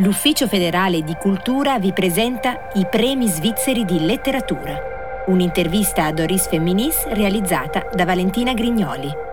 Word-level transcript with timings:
l'Ufficio 0.00 0.46
federale 0.46 1.02
di 1.02 1.14
cultura 1.14 1.80
vi 1.80 1.92
presenta 1.92 2.70
i 2.74 2.86
premi 2.88 3.26
svizzeri 3.26 3.84
di 3.84 4.04
letteratura. 4.04 4.78
Un'intervista 5.26 6.04
a 6.04 6.12
Doris 6.12 6.48
Femminis 6.48 7.04
realizzata 7.08 7.88
da 7.92 8.04
Valentina 8.04 8.52
Grignoli. 8.54 9.26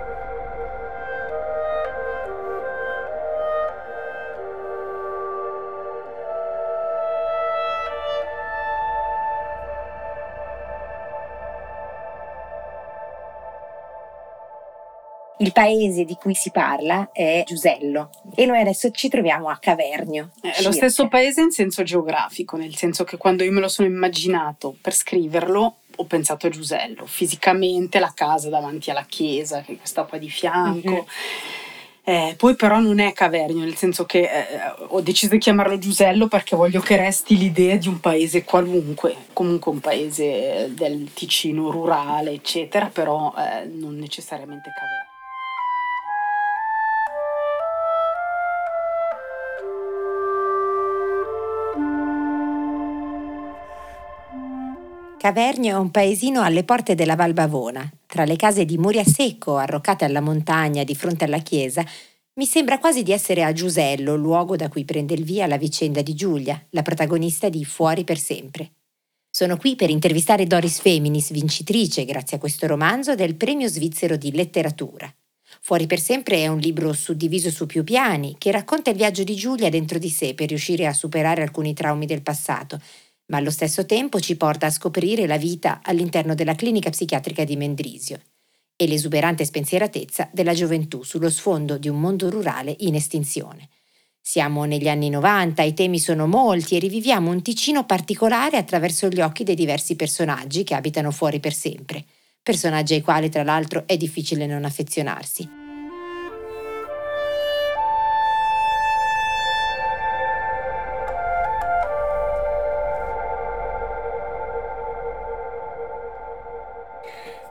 Il 15.37 15.51
paese 15.51 16.05
di 16.05 16.15
cui 16.15 16.33
si 16.33 16.49
parla 16.49 17.09
è 17.11 17.43
Giusello 17.45 18.09
e 18.35 18.45
noi 18.45 18.59
adesso 18.59 18.91
ci 18.91 19.09
troviamo 19.09 19.49
a 19.49 19.57
Cavernio. 19.57 20.31
È 20.41 20.61
lo 20.61 20.71
stesso 20.71 21.07
paese 21.07 21.41
in 21.41 21.51
senso 21.51 21.83
geografico, 21.83 22.57
nel 22.57 22.75
senso 22.75 23.03
che 23.03 23.17
quando 23.17 23.43
io 23.43 23.51
me 23.51 23.61
lo 23.61 23.67
sono 23.67 23.87
immaginato 23.87 24.75
per 24.81 24.93
scriverlo 24.93 25.75
ho 25.97 26.03
pensato 26.05 26.47
a 26.47 26.49
Giusello, 26.49 27.05
fisicamente 27.05 27.99
la 27.99 28.11
casa 28.13 28.49
davanti 28.49 28.89
alla 28.91 29.05
chiesa 29.07 29.61
che 29.61 29.79
sta 29.83 30.03
qua 30.03 30.17
di 30.17 30.29
fianco. 30.29 30.89
Mm-hmm. 30.89 31.03
Eh, 32.07 32.35
poi 32.37 32.55
però 32.55 32.79
non 32.79 32.99
è 32.99 33.13
Cavernio, 33.13 33.63
nel 33.63 33.75
senso 33.75 34.05
che 34.05 34.19
eh, 34.19 34.47
ho 34.89 35.01
deciso 35.01 35.31
di 35.31 35.39
chiamarlo 35.39 35.79
Giusello 35.79 36.27
perché 36.27 36.55
voglio 36.55 36.79
che 36.79 36.97
resti 36.97 37.35
l'idea 37.35 37.77
di 37.77 37.87
un 37.87 37.99
paese 37.99 38.43
qualunque, 38.43 39.15
comunque 39.33 39.71
un 39.71 39.79
paese 39.79 40.69
del 40.69 41.11
Ticino 41.13 41.71
rurale, 41.71 42.31
eccetera, 42.31 42.91
però 42.93 43.33
eh, 43.35 43.65
non 43.65 43.95
necessariamente 43.95 44.69
Cavernio. 44.71 45.14
Cavernio 55.25 55.75
è 55.75 55.79
un 55.79 55.89
paesino 55.89 56.43
alle 56.43 56.63
porte 56.63 56.93
della 56.93 57.15
Val 57.15 57.33
Bavona. 57.33 57.91
Tra 58.05 58.25
le 58.25 58.35
case 58.35 58.63
di 58.63 58.77
muri 58.77 58.99
a 58.99 59.03
secco, 59.03 59.57
arroccate 59.57 60.05
alla 60.05 60.21
montagna 60.21 60.83
di 60.83 60.93
fronte 60.93 61.23
alla 61.23 61.39
chiesa, 61.39 61.83
mi 62.35 62.45
sembra 62.45 62.77
quasi 62.77 63.01
di 63.01 63.11
essere 63.11 63.43
a 63.43 63.51
Giusello, 63.51 64.15
luogo 64.15 64.55
da 64.55 64.69
cui 64.69 64.85
prende 64.85 65.15
il 65.15 65.23
via 65.23 65.47
la 65.47 65.57
vicenda 65.57 66.03
di 66.03 66.13
Giulia, 66.13 66.63
la 66.69 66.83
protagonista 66.83 67.49
di 67.49 67.65
Fuori 67.65 68.03
per 68.03 68.19
sempre. 68.19 68.73
Sono 69.27 69.57
qui 69.57 69.75
per 69.75 69.89
intervistare 69.89 70.45
Doris 70.45 70.79
Feminis, 70.79 71.31
vincitrice, 71.31 72.05
grazie 72.05 72.37
a 72.37 72.39
questo 72.39 72.67
romanzo, 72.67 73.15
del 73.15 73.33
Premio 73.33 73.67
Svizzero 73.67 74.17
di 74.17 74.31
Letteratura. 74.31 75.11
Fuori 75.59 75.87
per 75.87 75.99
sempre 75.99 76.43
è 76.43 76.47
un 76.47 76.59
libro 76.59 76.93
suddiviso 76.93 77.49
su 77.49 77.65
più 77.65 77.83
piani, 77.83 78.35
che 78.37 78.51
racconta 78.51 78.91
il 78.91 78.97
viaggio 78.97 79.23
di 79.23 79.33
Giulia 79.33 79.69
dentro 79.69 79.97
di 79.97 80.09
sé 80.09 80.35
per 80.35 80.49
riuscire 80.49 80.85
a 80.85 80.93
superare 80.93 81.41
alcuni 81.41 81.73
traumi 81.73 82.05
del 82.05 82.21
passato 82.21 82.79
ma 83.27 83.37
allo 83.37 83.51
stesso 83.51 83.85
tempo 83.85 84.19
ci 84.19 84.35
porta 84.35 84.67
a 84.67 84.71
scoprire 84.71 85.25
la 85.25 85.37
vita 85.37 85.81
all'interno 85.83 86.35
della 86.35 86.55
clinica 86.55 86.89
psichiatrica 86.89 87.43
di 87.43 87.55
Mendrisio 87.55 88.19
e 88.75 88.87
l'esuberante 88.87 89.45
spensieratezza 89.45 90.29
della 90.33 90.53
gioventù 90.53 91.03
sullo 91.03 91.29
sfondo 91.29 91.77
di 91.77 91.87
un 91.87 91.99
mondo 91.99 92.29
rurale 92.29 92.75
in 92.79 92.95
estinzione. 92.95 93.69
Siamo 94.21 94.65
negli 94.65 94.89
anni 94.89 95.09
90, 95.09 95.61
i 95.61 95.73
temi 95.73 95.99
sono 95.99 96.27
molti 96.27 96.75
e 96.75 96.79
riviviamo 96.79 97.29
un 97.29 97.41
Ticino 97.41 97.85
particolare 97.85 98.57
attraverso 98.57 99.07
gli 99.07 99.21
occhi 99.21 99.43
dei 99.43 99.55
diversi 99.55 99.95
personaggi 99.95 100.63
che 100.63 100.73
abitano 100.73 101.11
fuori 101.11 101.39
per 101.39 101.53
sempre, 101.53 102.03
personaggi 102.41 102.95
ai 102.95 103.01
quali 103.01 103.29
tra 103.29 103.43
l'altro 103.43 103.83
è 103.85 103.97
difficile 103.97 104.47
non 104.47 104.65
affezionarsi. 104.65 105.64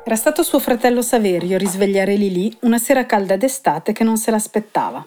Era 0.06 0.16
stato 0.16 0.42
suo 0.42 0.59
fratello 0.59 1.00
Saverio 1.00 1.56
a 1.56 1.59
risvegliare 1.59 2.15
Lili 2.16 2.54
una 2.60 2.76
sera 2.76 3.06
calda 3.06 3.38
d'estate 3.38 3.92
che 3.92 4.04
non 4.04 4.19
se 4.19 4.31
l'aspettava. 4.31 5.03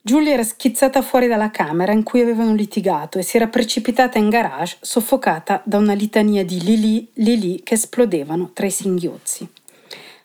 Giulia 0.00 0.34
era 0.34 0.44
schizzata 0.44 1.02
fuori 1.02 1.26
dalla 1.26 1.50
camera 1.50 1.90
in 1.90 2.04
cui 2.04 2.20
avevano 2.20 2.54
litigato 2.54 3.18
e 3.18 3.22
si 3.22 3.36
era 3.36 3.48
precipitata 3.48 4.18
in 4.18 4.28
garage, 4.28 4.76
soffocata 4.82 5.62
da 5.64 5.78
una 5.78 5.94
litania 5.94 6.44
di 6.44 6.62
Lili, 6.62 7.10
Lili 7.14 7.62
che 7.64 7.74
esplodevano 7.74 8.52
tra 8.52 8.66
i 8.66 8.70
singhiozzi. 8.70 9.48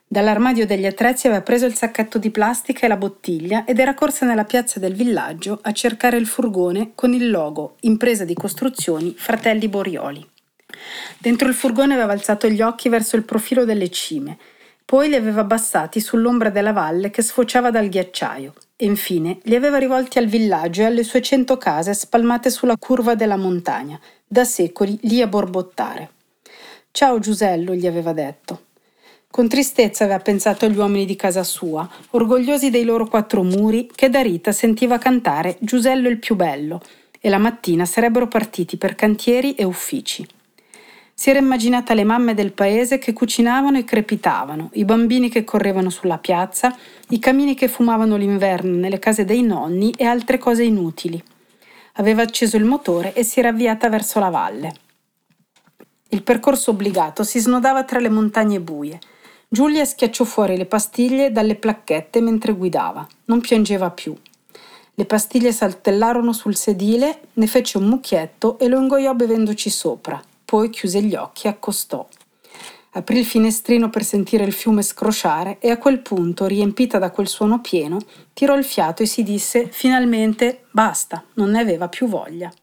Dall'armadio 0.05 0.67
degli 0.67 0.85
attrezzi 0.85 1.25
aveva 1.25 1.41
preso 1.41 1.65
il 1.65 1.73
sacchetto 1.73 2.19
di 2.19 2.29
plastica 2.29 2.85
e 2.85 2.87
la 2.87 2.97
bottiglia 2.97 3.65
ed 3.65 3.79
era 3.79 3.95
corsa 3.95 4.27
nella 4.27 4.45
piazza 4.45 4.79
del 4.79 4.93
villaggio 4.93 5.57
a 5.63 5.71
cercare 5.71 6.17
il 6.17 6.27
furgone 6.27 6.91
con 6.93 7.11
il 7.11 7.31
logo 7.31 7.77
Impresa 7.81 8.23
di 8.23 8.35
costruzioni 8.35 9.15
Fratelli 9.17 9.67
Borioli. 9.67 10.33
Dentro 11.17 11.47
il 11.47 11.53
furgone 11.53 11.93
aveva 11.93 12.11
alzato 12.11 12.47
gli 12.47 12.61
occhi 12.61 12.89
verso 12.89 13.15
il 13.15 13.23
profilo 13.23 13.65
delle 13.65 13.89
cime, 13.89 14.37
poi 14.85 15.09
li 15.09 15.15
aveva 15.15 15.41
abbassati 15.41 15.99
sull'ombra 15.99 16.49
della 16.49 16.71
valle 16.71 17.09
che 17.09 17.23
sfociava 17.23 17.71
dal 17.71 17.89
ghiacciaio 17.89 18.53
e 18.75 18.85
infine 18.85 19.39
li 19.43 19.55
aveva 19.55 19.77
rivolti 19.77 20.19
al 20.19 20.27
villaggio 20.27 20.81
e 20.81 20.85
alle 20.85 21.03
sue 21.03 21.21
cento 21.21 21.57
case 21.57 21.93
spalmate 21.93 22.51
sulla 22.51 22.77
curva 22.77 23.15
della 23.15 23.37
montagna, 23.37 23.99
da 24.27 24.43
secoli 24.43 24.99
lì 25.01 25.21
a 25.21 25.27
borbottare. 25.27 26.09
Ciao 26.91 27.17
Giusello, 27.19 27.73
gli 27.73 27.87
aveva 27.87 28.13
detto. 28.13 28.61
Con 29.31 29.49
tristezza 29.49 30.03
aveva 30.05 30.19
pensato 30.19 30.65
agli 30.65 30.77
uomini 30.77 31.05
di 31.05 31.15
casa 31.15 31.43
sua, 31.43 31.89
orgogliosi 32.11 32.69
dei 32.69 32.85
loro 32.85 33.07
quattro 33.07 33.43
muri, 33.43 33.89
che 33.93 34.09
da 34.09 34.21
Rita 34.21 34.51
sentiva 34.51 34.97
cantare 34.97 35.57
Giusello 35.59 36.07
il 36.07 36.19
più 36.19 36.35
bello, 36.35 36.79
e 37.19 37.27
la 37.27 37.37
mattina 37.37 37.85
sarebbero 37.85 38.27
partiti 38.27 38.77
per 38.77 38.95
cantieri 38.95 39.55
e 39.55 39.65
uffici. 39.65 40.25
Si 41.17 41.29
era 41.29 41.39
immaginata 41.39 41.93
le 41.93 42.03
mamme 42.03 42.33
del 42.33 42.51
paese 42.51 42.97
che 42.97 43.13
cucinavano 43.13 43.77
e 43.77 43.85
crepitavano, 43.85 44.69
i 44.73 44.83
bambini 44.83 45.29
che 45.29 45.45
correvano 45.45 45.89
sulla 45.89 46.17
piazza, 46.17 46.75
i 47.09 47.19
camini 47.19 47.55
che 47.55 47.69
fumavano 47.69 48.17
l'inverno 48.17 48.75
nelle 48.75 48.99
case 48.99 49.23
dei 49.23 49.41
nonni 49.41 49.93
e 49.95 50.03
altre 50.03 50.37
cose 50.37 50.63
inutili. 50.63 51.23
Aveva 51.93 52.23
acceso 52.23 52.57
il 52.57 52.65
motore 52.65 53.13
e 53.13 53.23
si 53.23 53.39
era 53.39 53.47
avviata 53.47 53.87
verso 53.87 54.19
la 54.19 54.29
valle. 54.29 54.73
Il 56.09 56.21
percorso 56.21 56.71
obbligato 56.71 57.23
si 57.23 57.39
snodava 57.39 57.85
tra 57.85 57.99
le 57.99 58.09
montagne 58.09 58.59
buie. 58.59 58.99
Giulia 59.47 59.85
schiacciò 59.85 60.25
fuori 60.25 60.57
le 60.57 60.65
pastiglie 60.65 61.31
dalle 61.31 61.55
placchette 61.55 62.19
mentre 62.19 62.51
guidava. 62.51 63.07
Non 63.25 63.39
piangeva 63.39 63.89
più. 63.89 64.13
Le 64.93 65.05
pastiglie 65.05 65.53
saltellarono 65.53 66.33
sul 66.33 66.57
sedile, 66.57 67.21
ne 67.33 67.47
fece 67.47 67.77
un 67.77 67.85
mucchietto 67.85 68.59
e 68.59 68.67
lo 68.67 68.81
ingoiò 68.81 69.13
bevendoci 69.13 69.69
sopra 69.69 70.21
poi 70.45 70.69
chiuse 70.69 71.01
gli 71.01 71.15
occhi 71.15 71.47
e 71.47 71.49
accostò. 71.49 72.07
Aprì 72.91 73.19
il 73.19 73.25
finestrino 73.25 73.89
per 73.89 74.05
sentire 74.05 74.45
il 74.45 74.53
fiume 74.53 74.81
scrosciare 74.81 75.57
e 75.59 75.69
a 75.69 75.77
quel 75.77 75.99
punto, 75.99 76.45
riempita 76.45 76.97
da 76.97 77.11
quel 77.11 77.27
suono 77.27 77.59
pieno, 77.59 77.99
tirò 78.31 78.55
il 78.55 78.63
fiato 78.63 79.03
e 79.03 79.05
si 79.05 79.21
disse 79.23 79.67
finalmente 79.69 80.67
basta, 80.71 81.25
non 81.33 81.49
ne 81.49 81.59
aveva 81.59 81.89
più 81.89 82.07
voglia. 82.07 82.53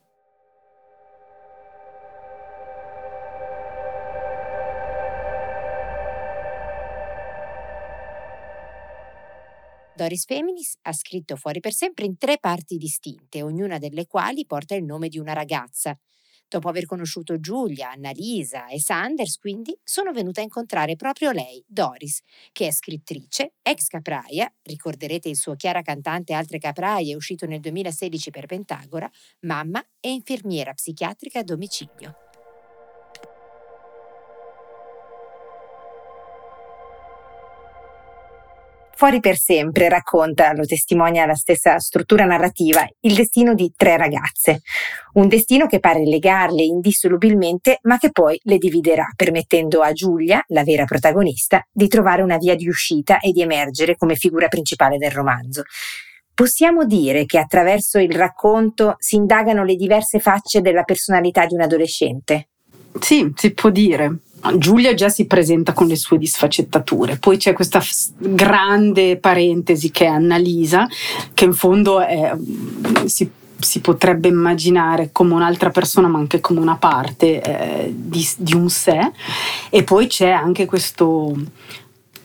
Doris 9.94 10.25
Feminis 10.25 10.78
ha 10.82 10.92
scritto 10.92 11.37
Fuori 11.37 11.60
per 11.60 11.72
sempre 11.72 12.06
in 12.06 12.16
tre 12.16 12.38
parti 12.38 12.78
distinte, 12.78 13.42
ognuna 13.42 13.76
delle 13.76 14.06
quali 14.06 14.47
porta 14.47 14.75
il 14.75 14.84
nome 14.84 15.09
di 15.09 15.19
una 15.19 15.34
ragazza, 15.34 15.97
Dopo 16.53 16.69
aver 16.69 16.84
conosciuto 16.84 17.41
Giulia, 17.41 17.93
Annalisa 17.93 18.66
e 18.66 18.78
Sanders, 18.78 19.39
quindi, 19.39 19.75
sono 19.83 20.13
venuta 20.13 20.43
a 20.43 20.45
incontrare 20.45 20.97
proprio 20.97 21.31
lei, 21.31 21.65
Doris, 21.66 22.21
che 22.53 22.66
è 22.66 22.71
scrittrice, 22.71 23.54
ex 23.63 23.87
capraia, 23.87 24.53
ricorderete 24.60 25.31
il 25.31 25.37
suo 25.37 25.54
Chiara 25.54 25.81
cantante 25.81 26.34
Altre 26.34 26.59
capraie 26.59 27.15
uscito 27.15 27.47
nel 27.47 27.60
2016 27.60 28.31
per 28.31 28.45
Pentagora, 28.45 29.10
mamma 29.47 29.83
e 29.99 30.10
infermiera 30.10 30.75
psichiatrica 30.75 31.39
a 31.39 31.43
domicilio. 31.43 32.32
Fuori 39.03 39.19
per 39.19 39.37
sempre 39.37 39.89
racconta, 39.89 40.53
lo 40.53 40.65
testimonia 40.65 41.27
la 41.27 41.34
stessa 41.34 41.77
struttura 41.81 42.25
narrativa, 42.25 42.89
il 43.01 43.16
destino 43.16 43.53
di 43.53 43.72
tre 43.77 43.97
ragazze. 43.97 44.60
Un 45.15 45.27
destino 45.27 45.66
che 45.66 45.81
pare 45.81 46.04
legarle 46.04 46.63
indissolubilmente, 46.63 47.81
ma 47.83 47.99
che 47.99 48.13
poi 48.13 48.39
le 48.45 48.59
dividerà, 48.59 49.09
permettendo 49.16 49.81
a 49.81 49.91
Giulia, 49.91 50.41
la 50.51 50.63
vera 50.63 50.84
protagonista, 50.84 51.66
di 51.69 51.89
trovare 51.89 52.22
una 52.22 52.37
via 52.37 52.54
di 52.54 52.69
uscita 52.69 53.19
e 53.19 53.33
di 53.33 53.43
emergere 53.43 53.97
come 53.97 54.15
figura 54.15 54.47
principale 54.47 54.99
del 54.99 55.10
romanzo. 55.10 55.65
Possiamo 56.33 56.84
dire 56.84 57.27
che 57.27 57.39
attraverso 57.39 57.98
il 57.98 58.13
racconto 58.13 58.95
si 58.98 59.16
indagano 59.16 59.65
le 59.65 59.75
diverse 59.75 60.21
facce 60.21 60.60
della 60.60 60.84
personalità 60.84 61.45
di 61.45 61.55
un 61.55 61.63
adolescente? 61.63 62.51
Sì, 63.01 63.33
si 63.34 63.53
può 63.53 63.71
dire. 63.71 64.19
Giulia 64.56 64.94
già 64.94 65.09
si 65.09 65.27
presenta 65.27 65.72
con 65.72 65.86
le 65.86 65.97
sue 65.97 66.18
disfaccettature, 66.18 67.18
poi 67.18 67.36
c'è 67.36 67.53
questa 67.53 67.83
grande 68.18 69.16
parentesi 69.16 69.91
che 69.91 70.04
è 70.04 70.09
Annalisa, 70.09 70.86
che 71.34 71.44
in 71.44 71.53
fondo 71.53 72.00
è, 72.00 72.34
si 73.04 73.30
si 73.62 73.80
potrebbe 73.80 74.28
immaginare 74.28 75.10
come 75.12 75.34
un'altra 75.34 75.71
persona 75.71 76.09
ma 76.09 76.18
anche 76.18 76.41
come 76.41 76.60
una 76.60 76.77
parte 76.77 77.41
eh, 77.41 77.92
di, 77.94 78.28
di, 78.36 78.54
un 78.54 78.68
sé. 78.68 79.12
E 79.71 79.84
poi 79.84 80.06
c'è 80.06 80.30
anche 80.30 80.66
questo 80.66 81.33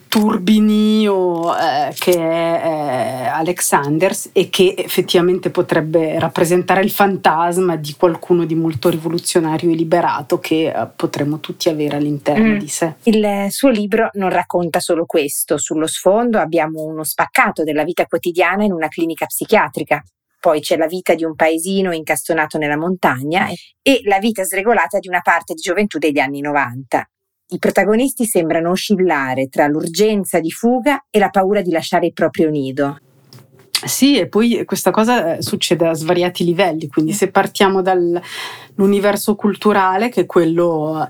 turbinio 0.08 1.56
eh, 1.56 1.92
che 1.94 2.12
è 2.12 2.62
eh, 2.64 3.26
Alexanders 3.26 4.30
e 4.32 4.48
che 4.48 4.74
effettivamente 4.76 5.50
potrebbe 5.50 6.18
rappresentare 6.18 6.80
il 6.80 6.90
fantasma 6.90 7.76
di 7.76 7.94
qualcuno 7.96 8.44
di 8.44 8.54
molto 8.54 8.88
rivoluzionario 8.88 9.70
e 9.70 9.74
liberato 9.74 10.38
che 10.38 10.68
eh, 10.68 10.88
potremmo 10.96 11.40
tutti 11.40 11.68
avere 11.68 11.96
all'interno 11.96 12.54
mm. 12.54 12.58
di 12.58 12.68
sé. 12.68 12.94
Il 13.04 13.46
suo 13.50 13.68
libro 13.68 14.10
non 14.14 14.30
racconta 14.30 14.80
solo 14.80 15.04
questo, 15.04 15.58
sullo 15.58 15.86
sfondo 15.86 16.38
abbiamo 16.38 16.82
uno 16.82 17.04
spaccato 17.04 17.62
della 17.62 17.84
vita 17.84 18.06
quotidiana 18.06 18.64
in 18.64 18.72
una 18.72 18.88
clinica 18.88 19.26
psichiatrica. 19.26 20.02
Poi 20.40 20.60
c'è 20.60 20.76
la 20.76 20.86
vita 20.86 21.14
di 21.14 21.24
un 21.24 21.34
paesino 21.34 21.92
incastonato 21.92 22.58
nella 22.58 22.76
montagna 22.76 23.48
e 23.82 24.00
la 24.04 24.18
vita 24.18 24.44
sregolata 24.44 24.98
di 24.98 25.08
una 25.08 25.20
parte 25.20 25.54
di 25.54 25.60
gioventù 25.60 25.98
degli 25.98 26.20
anni 26.20 26.40
90. 26.40 27.08
I 27.50 27.58
protagonisti 27.58 28.26
sembrano 28.26 28.70
oscillare 28.70 29.48
tra 29.48 29.66
l'urgenza 29.66 30.38
di 30.38 30.50
fuga 30.50 31.06
e 31.08 31.18
la 31.18 31.30
paura 31.30 31.62
di 31.62 31.70
lasciare 31.70 32.06
il 32.06 32.12
proprio 32.12 32.50
nido. 32.50 32.98
Sì, 33.70 34.18
e 34.18 34.28
poi 34.28 34.64
questa 34.66 34.90
cosa 34.90 35.36
eh, 35.36 35.42
succede 35.42 35.86
a 35.86 35.94
svariati 35.94 36.44
livelli, 36.44 36.88
quindi 36.88 37.12
se 37.12 37.30
partiamo 37.30 37.80
dall'universo 37.80 39.34
culturale, 39.34 40.10
che 40.10 40.22
è 40.22 40.26
quello 40.26 41.08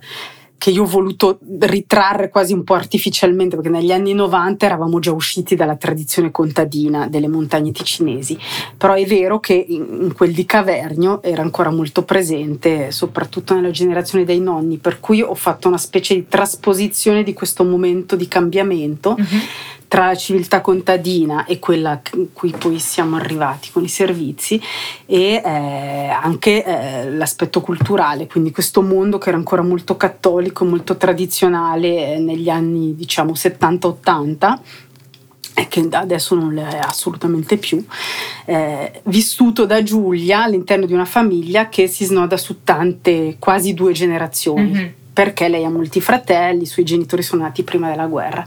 che 0.59 0.71
io 0.71 0.83
ho 0.83 0.87
voluto 0.87 1.39
ritrarre 1.61 2.29
quasi 2.29 2.53
un 2.53 2.65
po' 2.65 2.75
artificialmente, 2.75 3.55
perché 3.55 3.71
negli 3.71 3.93
anni 3.93 4.13
90 4.13 4.67
eravamo 4.67 4.99
già 4.99 5.13
usciti 5.13 5.55
dalla 5.55 5.77
tradizione 5.77 6.33
contadina 6.33 7.07
delle 7.07 7.29
montagne 7.29 7.71
ticinesi, 7.71 8.37
però 8.77 8.95
è 8.95 9.07
vero 9.07 9.39
che 9.39 9.55
in, 9.55 10.13
quel 10.15 10.33
di 10.33 10.45
Cavernio 10.45 11.23
era 11.23 11.43
ancora 11.43 11.71
molto 11.71 12.03
presente, 12.03 12.91
soprattutto 12.91 13.55
nella 13.55 13.71
generazione 13.71 14.25
dei 14.25 14.41
nonni, 14.41 14.79
per 14.79 14.99
cui 14.99 15.23
ho 15.23 15.35
fatto 15.35 15.69
una 15.69 15.79
specie 15.79 16.15
di 16.15 16.27
trasposizione 16.29 17.23
di 17.23 17.33
questo 17.33 17.65
momento 17.65 18.17
di 18.17 18.27
cambiamento. 18.27 19.17
Mm-hmm 19.19 19.77
tra 19.89 20.07
la 20.07 20.15
civiltà 20.15 20.61
contadina 20.61 21.47
e 21.47 21.59
quella 21.59 22.01
in 22.15 22.33
cui 22.33 22.55
poi 22.57 22.79
siamo 22.79 23.17
arrivati 23.17 23.71
con 23.73 23.83
i 23.83 23.89
servizi 23.89 24.61
e 25.07 25.41
eh, 25.43 26.09
anche 26.09 26.65
eh, 26.65 27.11
l'aspetto 27.11 27.63
culturale, 27.63 28.27
quindi 28.27 28.51
questo 28.51 28.83
mondo 28.83 29.17
che 29.19 29.31
era 29.31 29.39
ancora 29.39 29.63
molto 29.63 29.97
cattolico, 29.97 30.67
molto 30.67 30.97
tradizionale 30.97 32.15
eh, 32.15 32.19
negli 32.19 32.51
anni 32.51 32.95
diciamo 32.95 33.33
70-80 33.33 34.59
e 35.55 35.67
che 35.67 35.89
adesso 35.91 36.37
non 36.37 36.57
è 36.59 36.79
assolutamente 36.81 37.57
più, 37.57 37.85
eh, 38.45 39.01
vissuto 39.05 39.67
da 39.67 39.83
Giulia 39.83 40.45
all'interno 40.45 40.87
di 40.87 40.93
una 40.93 41.05
famiglia 41.05 41.69
che 41.69 41.89
si 41.89 42.05
snoda 42.05 42.37
su 42.37 42.63
tante, 42.63 43.37
quasi 43.41 43.75
due 43.75 43.93
generazioni. 43.93 44.71
Mm-hmm 44.71 44.89
perché 45.19 45.49
lei 45.49 45.65
ha 45.65 45.69
molti 45.69 46.01
fratelli, 46.01 46.63
i 46.63 46.67
suoi 46.67 46.85
genitori 46.85 47.25
sono 47.25 47.43
nati 47.43 47.65
prima 47.65 47.91
della 47.91 48.07
guerra. 48.07 48.47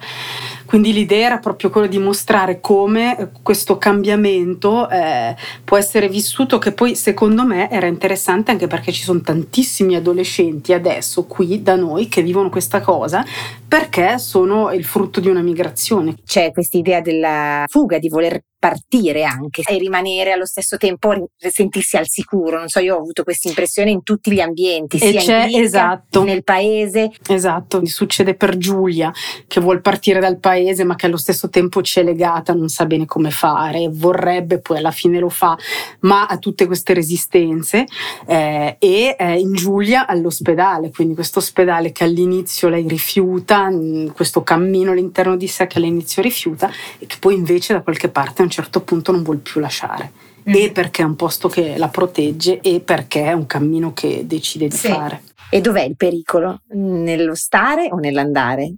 Quindi 0.72 0.94
l'idea 0.94 1.26
era 1.26 1.38
proprio 1.38 1.70
quella 1.70 1.88
di 1.88 1.98
mostrare 1.98 2.62
come 2.62 3.32
questo 3.42 3.78
cambiamento 3.78 4.90
eh, 4.90 5.36
può 5.66 5.76
essere 5.76 6.08
vissuto, 6.08 6.60
che 6.60 6.72
poi 6.72 6.96
secondo 6.96 7.46
me 7.46 7.70
era 7.70 7.88
interessante 7.88 8.52
anche 8.52 8.68
perché 8.68 8.94
ci 8.94 9.04
sono 9.04 9.20
tantissimi 9.20 9.96
adolescenti 9.96 10.72
adesso 10.72 11.26
qui 11.26 11.62
da 11.62 11.76
noi 11.76 12.08
che 12.08 12.22
vivono 12.22 12.50
questa 12.50 12.80
cosa 12.80 13.22
perché 13.68 14.18
sono 14.18 14.72
il 14.72 14.86
frutto 14.86 15.20
di 15.20 15.28
una 15.28 15.42
migrazione. 15.42 16.16
C'è 16.26 16.54
questa 16.54 16.78
idea 16.78 17.02
della 17.02 17.66
fuga, 17.68 18.00
di 18.00 18.08
voler 18.08 18.42
partire 18.62 19.24
anche 19.24 19.64
e 19.66 19.78
rimanere 19.80 20.34
allo 20.34 20.46
stesso 20.46 20.78
tempo 20.78 21.32
sentirsi 21.36 21.98
al 21.98 22.08
sicuro. 22.08 22.60
Non 22.60 22.68
so, 22.68 22.80
io 22.80 22.96
ho 22.96 23.00
avuto 23.00 23.24
questa 23.24 23.48
impressione 23.48 23.90
in 23.90 24.04
tutti 24.04 24.32
gli 24.32 24.40
ambienti, 24.40 25.00
sia 25.00 25.10
in 25.10 25.18
clinica, 25.20 25.64
esatto. 25.64 26.24
nel 26.24 26.44
paese. 26.44 27.12
Esatto, 27.28 27.84
succede 27.86 28.36
per 28.36 28.58
Giulia 28.58 29.12
che 29.48 29.60
vuol 29.60 29.82
partire 29.82 30.20
dal 30.20 30.38
paese 30.38 30.60
ma 30.84 30.96
che 30.96 31.08
allo 31.08 31.18
stesso 31.18 31.50
tempo 31.50 31.82
ci 31.82 32.00
è 32.00 32.04
legata, 32.04 32.54
non 32.54 32.70
sa 32.70 32.86
bene 32.86 33.06
come 33.06 33.32
fare, 33.32 33.90
vorrebbe, 33.92 34.60
poi 34.60 34.78
alla 34.78 34.92
fine 34.92 35.20
lo 35.20 35.30
fa, 35.30 35.58
ma 36.02 36.28
ha 36.28 36.38
tutte 36.38 36.68
queste 36.68 36.94
resistenze 36.94 37.86
eh, 38.28 38.76
e 38.80 39.16
eh, 39.18 39.40
in 39.40 39.54
Giulia 39.54 40.06
all'ospedale, 40.06 40.92
quindi 40.92 41.16
questo 41.16 41.40
ospedale 41.40 41.92
che 41.92 42.04
all'inizio 42.04 42.70
lei 42.70 42.88
rifiuta, 42.88 43.70
questo 44.14 44.44
cammino 44.44 44.92
all'interno 44.92 45.36
di 45.36 45.48
sé 45.48 45.66
che 45.66 45.80
all'inizio 45.80 46.22
rifiuta 46.22 46.70
e 47.00 47.06
che 47.08 47.16
poi 47.20 47.34
invece 47.34 47.74
da 47.74 47.82
qualche 47.82 48.10
parte 48.10 48.44
certo 48.52 48.82
punto 48.82 49.12
non 49.12 49.24
vuol 49.24 49.38
più 49.38 49.60
lasciare. 49.60 50.12
Mm. 50.48 50.54
E 50.54 50.72
perché 50.72 51.02
è 51.02 51.06
un 51.06 51.16
posto 51.16 51.48
che 51.48 51.78
la 51.78 51.88
protegge 51.88 52.60
e 52.62 52.80
perché 52.80 53.26
è 53.26 53.34
un 53.34 53.46
cammino 53.46 53.94
che 53.94 54.24
decide 54.26 54.68
di 54.68 54.76
sì. 54.76 54.88
fare. 54.88 55.24
E 55.50 55.62
dov'è 55.62 55.84
il 55.84 55.96
pericolo? 55.96 56.62
Nello 56.74 57.36
stare 57.36 57.90
o 57.92 57.98
nell'andare? 57.98 58.74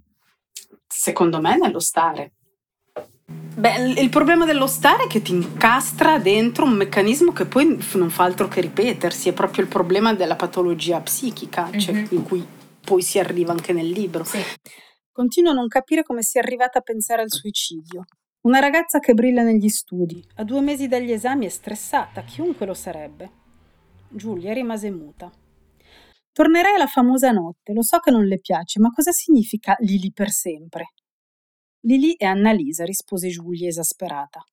Secondo 0.96 1.40
me 1.40 1.56
nello 1.58 1.80
stare. 1.80 2.32
Beh, 3.26 4.00
il 4.00 4.08
problema 4.10 4.44
dello 4.44 4.66
stare 4.66 5.04
è 5.04 5.06
che 5.06 5.22
ti 5.22 5.32
incastra 5.32 6.18
dentro 6.18 6.64
un 6.64 6.72
meccanismo 6.72 7.32
che 7.32 7.46
poi 7.46 7.78
non 7.94 8.10
fa 8.10 8.24
altro 8.24 8.48
che 8.48 8.60
ripetersi, 8.60 9.28
è 9.28 9.32
proprio 9.32 9.64
il 9.64 9.70
problema 9.70 10.14
della 10.14 10.36
patologia 10.36 11.00
psichica, 11.00 11.70
cioè 11.76 11.94
mm-hmm. 11.94 12.06
in 12.10 12.22
cui 12.22 12.46
poi 12.80 13.02
si 13.02 13.18
arriva 13.18 13.52
anche 13.52 13.72
nel 13.72 13.88
libro. 13.88 14.24
Sì. 14.24 14.38
Continuo 15.10 15.52
a 15.52 15.54
non 15.54 15.68
capire 15.68 16.02
come 16.02 16.22
sia 16.22 16.40
arrivata 16.40 16.78
a 16.78 16.82
pensare 16.82 17.22
al 17.22 17.30
suicidio. 17.30 18.04
Una 18.42 18.58
ragazza 18.58 18.98
che 18.98 19.14
brilla 19.14 19.42
negli 19.42 19.68
studi, 19.68 20.22
a 20.36 20.44
due 20.44 20.60
mesi 20.60 20.86
dagli 20.86 21.12
esami 21.12 21.46
è 21.46 21.48
stressata, 21.48 22.22
chiunque 22.22 22.66
lo 22.66 22.74
sarebbe. 22.74 23.30
Giulia 24.08 24.52
rimase 24.52 24.90
muta. 24.90 25.30
Tornerai 26.34 26.74
alla 26.74 26.88
famosa 26.88 27.30
notte, 27.30 27.72
lo 27.72 27.84
so 27.84 28.00
che 28.00 28.10
non 28.10 28.24
le 28.24 28.40
piace, 28.40 28.80
ma 28.80 28.90
cosa 28.90 29.12
significa 29.12 29.76
Lili 29.78 30.12
per 30.12 30.30
sempre? 30.30 30.94
Lili 31.82 32.16
è 32.16 32.24
Annalisa, 32.24 32.84
rispose 32.84 33.28
Giulia 33.28 33.68
esasperata. 33.68 34.44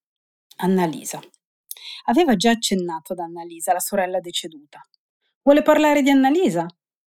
Annalisa. 0.58 1.20
Aveva 2.06 2.36
già 2.36 2.52
accennato 2.52 3.14
ad 3.14 3.20
Annalisa, 3.20 3.74
la 3.74 3.80
sorella 3.80 4.20
deceduta. 4.20 4.88
Vuole 5.42 5.64
parlare 5.64 6.04
di 6.04 6.12
Annalisa? 6.12 6.68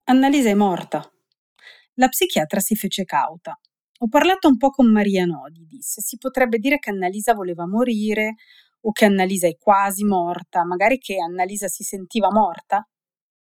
Annalisa 0.06 0.48
è 0.48 0.54
morta. 0.54 1.12
La 1.96 2.08
psichiatra 2.08 2.62
si 2.62 2.76
fece 2.76 3.04
cauta. 3.04 3.60
Ho 3.98 4.08
parlato 4.08 4.48
un 4.48 4.56
po' 4.56 4.70
con 4.70 4.90
Maria 4.90 5.26
Nodi, 5.26 5.66
disse. 5.68 6.00
Si 6.00 6.18
potrebbe 6.18 6.58
dire 6.58 6.80
che 6.80 6.90
Annalisa 6.90 7.34
voleva 7.34 7.68
morire 7.68 8.36
o 8.80 8.94
che 8.94 9.04
Annalisa 9.04 9.46
è 9.48 9.58
quasi 9.58 10.06
morta, 10.06 10.64
magari 10.64 11.00
che 11.00 11.18
Annalisa 11.20 11.68
si 11.68 11.84
sentiva 11.84 12.32
morta. 12.32 12.88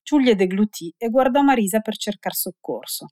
Giulia 0.06 0.36
deglutì 0.36 0.94
e 0.96 1.08
guardò 1.08 1.42
Marisa 1.42 1.80
per 1.80 1.96
cercare 1.96 2.36
soccorso. 2.36 3.08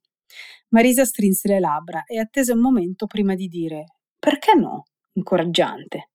Marisa 0.68 1.04
strinse 1.04 1.48
le 1.48 1.58
labbra 1.58 2.04
e 2.04 2.20
attese 2.20 2.52
un 2.52 2.60
momento 2.60 3.08
prima 3.08 3.34
di 3.34 3.48
dire 3.48 3.96
perché 4.16 4.54
no? 4.54 4.84
incoraggiante. 5.14 6.10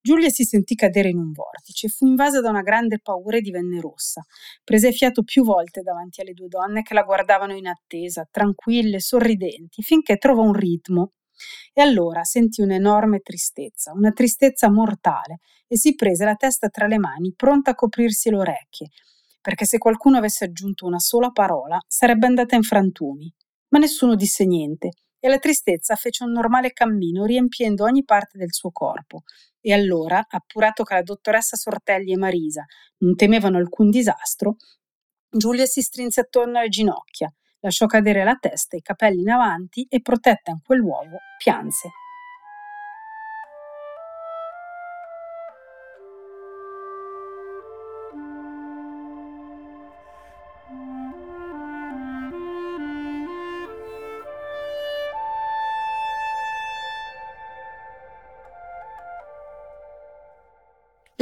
Giulia 0.00 0.28
si 0.28 0.44
sentì 0.44 0.76
cadere 0.76 1.08
in 1.08 1.18
un 1.18 1.32
vortice, 1.32 1.88
fu 1.88 2.06
invasa 2.06 2.40
da 2.40 2.50
una 2.50 2.62
grande 2.62 3.00
paura 3.00 3.38
e 3.38 3.40
divenne 3.40 3.80
rossa. 3.80 4.24
Prese 4.62 4.92
fiato 4.92 5.24
più 5.24 5.42
volte 5.42 5.82
davanti 5.82 6.20
alle 6.20 6.32
due 6.32 6.46
donne 6.46 6.82
che 6.82 6.94
la 6.94 7.02
guardavano 7.02 7.56
in 7.56 7.66
attesa, 7.66 8.28
tranquille, 8.30 9.00
sorridenti, 9.00 9.82
finché 9.82 10.16
trovò 10.16 10.42
un 10.42 10.54
ritmo. 10.54 11.14
E 11.72 11.82
allora 11.82 12.22
sentì 12.22 12.60
un'enorme 12.60 13.18
tristezza, 13.18 13.90
una 13.90 14.12
tristezza 14.12 14.70
mortale, 14.70 15.40
e 15.66 15.76
si 15.76 15.96
prese 15.96 16.24
la 16.24 16.36
testa 16.36 16.68
tra 16.68 16.86
le 16.86 16.98
mani, 16.98 17.34
pronta 17.34 17.72
a 17.72 17.74
coprirsi 17.74 18.30
le 18.30 18.36
orecchie, 18.36 18.88
perché 19.42 19.66
se 19.66 19.76
qualcuno 19.76 20.16
avesse 20.16 20.44
aggiunto 20.44 20.86
una 20.86 20.98
sola 20.98 21.30
parola 21.30 21.78
sarebbe 21.86 22.26
andata 22.26 22.56
in 22.56 22.62
frantumi. 22.62 23.30
Ma 23.68 23.78
nessuno 23.78 24.14
disse 24.14 24.46
niente, 24.46 24.90
e 25.24 25.28
la 25.28 25.38
tristezza 25.38 25.94
fece 25.94 26.24
un 26.24 26.32
normale 26.32 26.72
cammino 26.72 27.24
riempiendo 27.24 27.84
ogni 27.84 28.04
parte 28.04 28.38
del 28.38 28.52
suo 28.52 28.70
corpo. 28.70 29.22
E 29.60 29.72
allora, 29.72 30.26
appurato 30.28 30.82
che 30.82 30.94
la 30.94 31.02
dottoressa 31.02 31.56
Sortelli 31.56 32.12
e 32.12 32.16
Marisa 32.16 32.64
non 32.98 33.14
temevano 33.14 33.58
alcun 33.58 33.90
disastro, 33.90 34.56
Giulia 35.28 35.66
si 35.66 35.80
strinse 35.80 36.22
attorno 36.22 36.58
alle 36.58 36.68
ginocchia, 36.68 37.32
lasciò 37.60 37.86
cadere 37.86 38.24
la 38.24 38.36
testa 38.38 38.74
e 38.74 38.80
i 38.80 38.82
capelli 38.82 39.20
in 39.20 39.30
avanti 39.30 39.86
e, 39.88 40.00
protetta 40.00 40.50
in 40.50 40.60
quel 40.62 40.80
luogo, 40.80 41.18
pianse. 41.38 42.01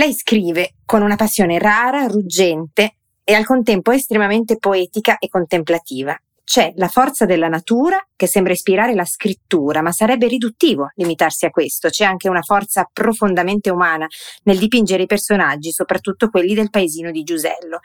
Lei 0.01 0.15
scrive 0.15 0.77
con 0.87 1.03
una 1.03 1.17
passione 1.17 1.59
rara, 1.59 2.07
ruggente 2.07 2.95
e 3.23 3.35
al 3.35 3.45
contempo 3.45 3.91
estremamente 3.91 4.57
poetica 4.57 5.19
e 5.19 5.29
contemplativa. 5.29 6.19
C'è 6.43 6.73
la 6.77 6.89
forza 6.89 7.27
della 7.27 7.49
natura 7.49 8.03
che 8.17 8.27
sembra 8.27 8.55
ispirare 8.55 8.95
la 8.95 9.05
scrittura, 9.05 9.83
ma 9.83 9.93
sarebbe 9.93 10.27
riduttivo 10.27 10.91
limitarsi 10.95 11.45
a 11.45 11.51
questo. 11.51 11.91
C'è 11.91 12.05
anche 12.07 12.31
una 12.31 12.41
forza 12.41 12.89
profondamente 12.91 13.69
umana 13.69 14.07
nel 14.45 14.57
dipingere 14.57 15.03
i 15.03 15.07
personaggi, 15.07 15.71
soprattutto 15.71 16.31
quelli 16.31 16.55
del 16.55 16.71
paesino 16.71 17.11
di 17.11 17.23
Giusello. 17.23 17.81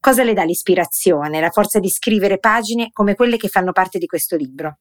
Cosa 0.00 0.24
le 0.24 0.34
dà 0.34 0.42
l'ispirazione, 0.42 1.40
la 1.40 1.50
forza 1.50 1.78
di 1.78 1.90
scrivere 1.90 2.40
pagine 2.40 2.90
come 2.92 3.14
quelle 3.14 3.36
che 3.36 3.46
fanno 3.46 3.70
parte 3.70 4.00
di 4.00 4.06
questo 4.06 4.34
libro? 4.34 4.78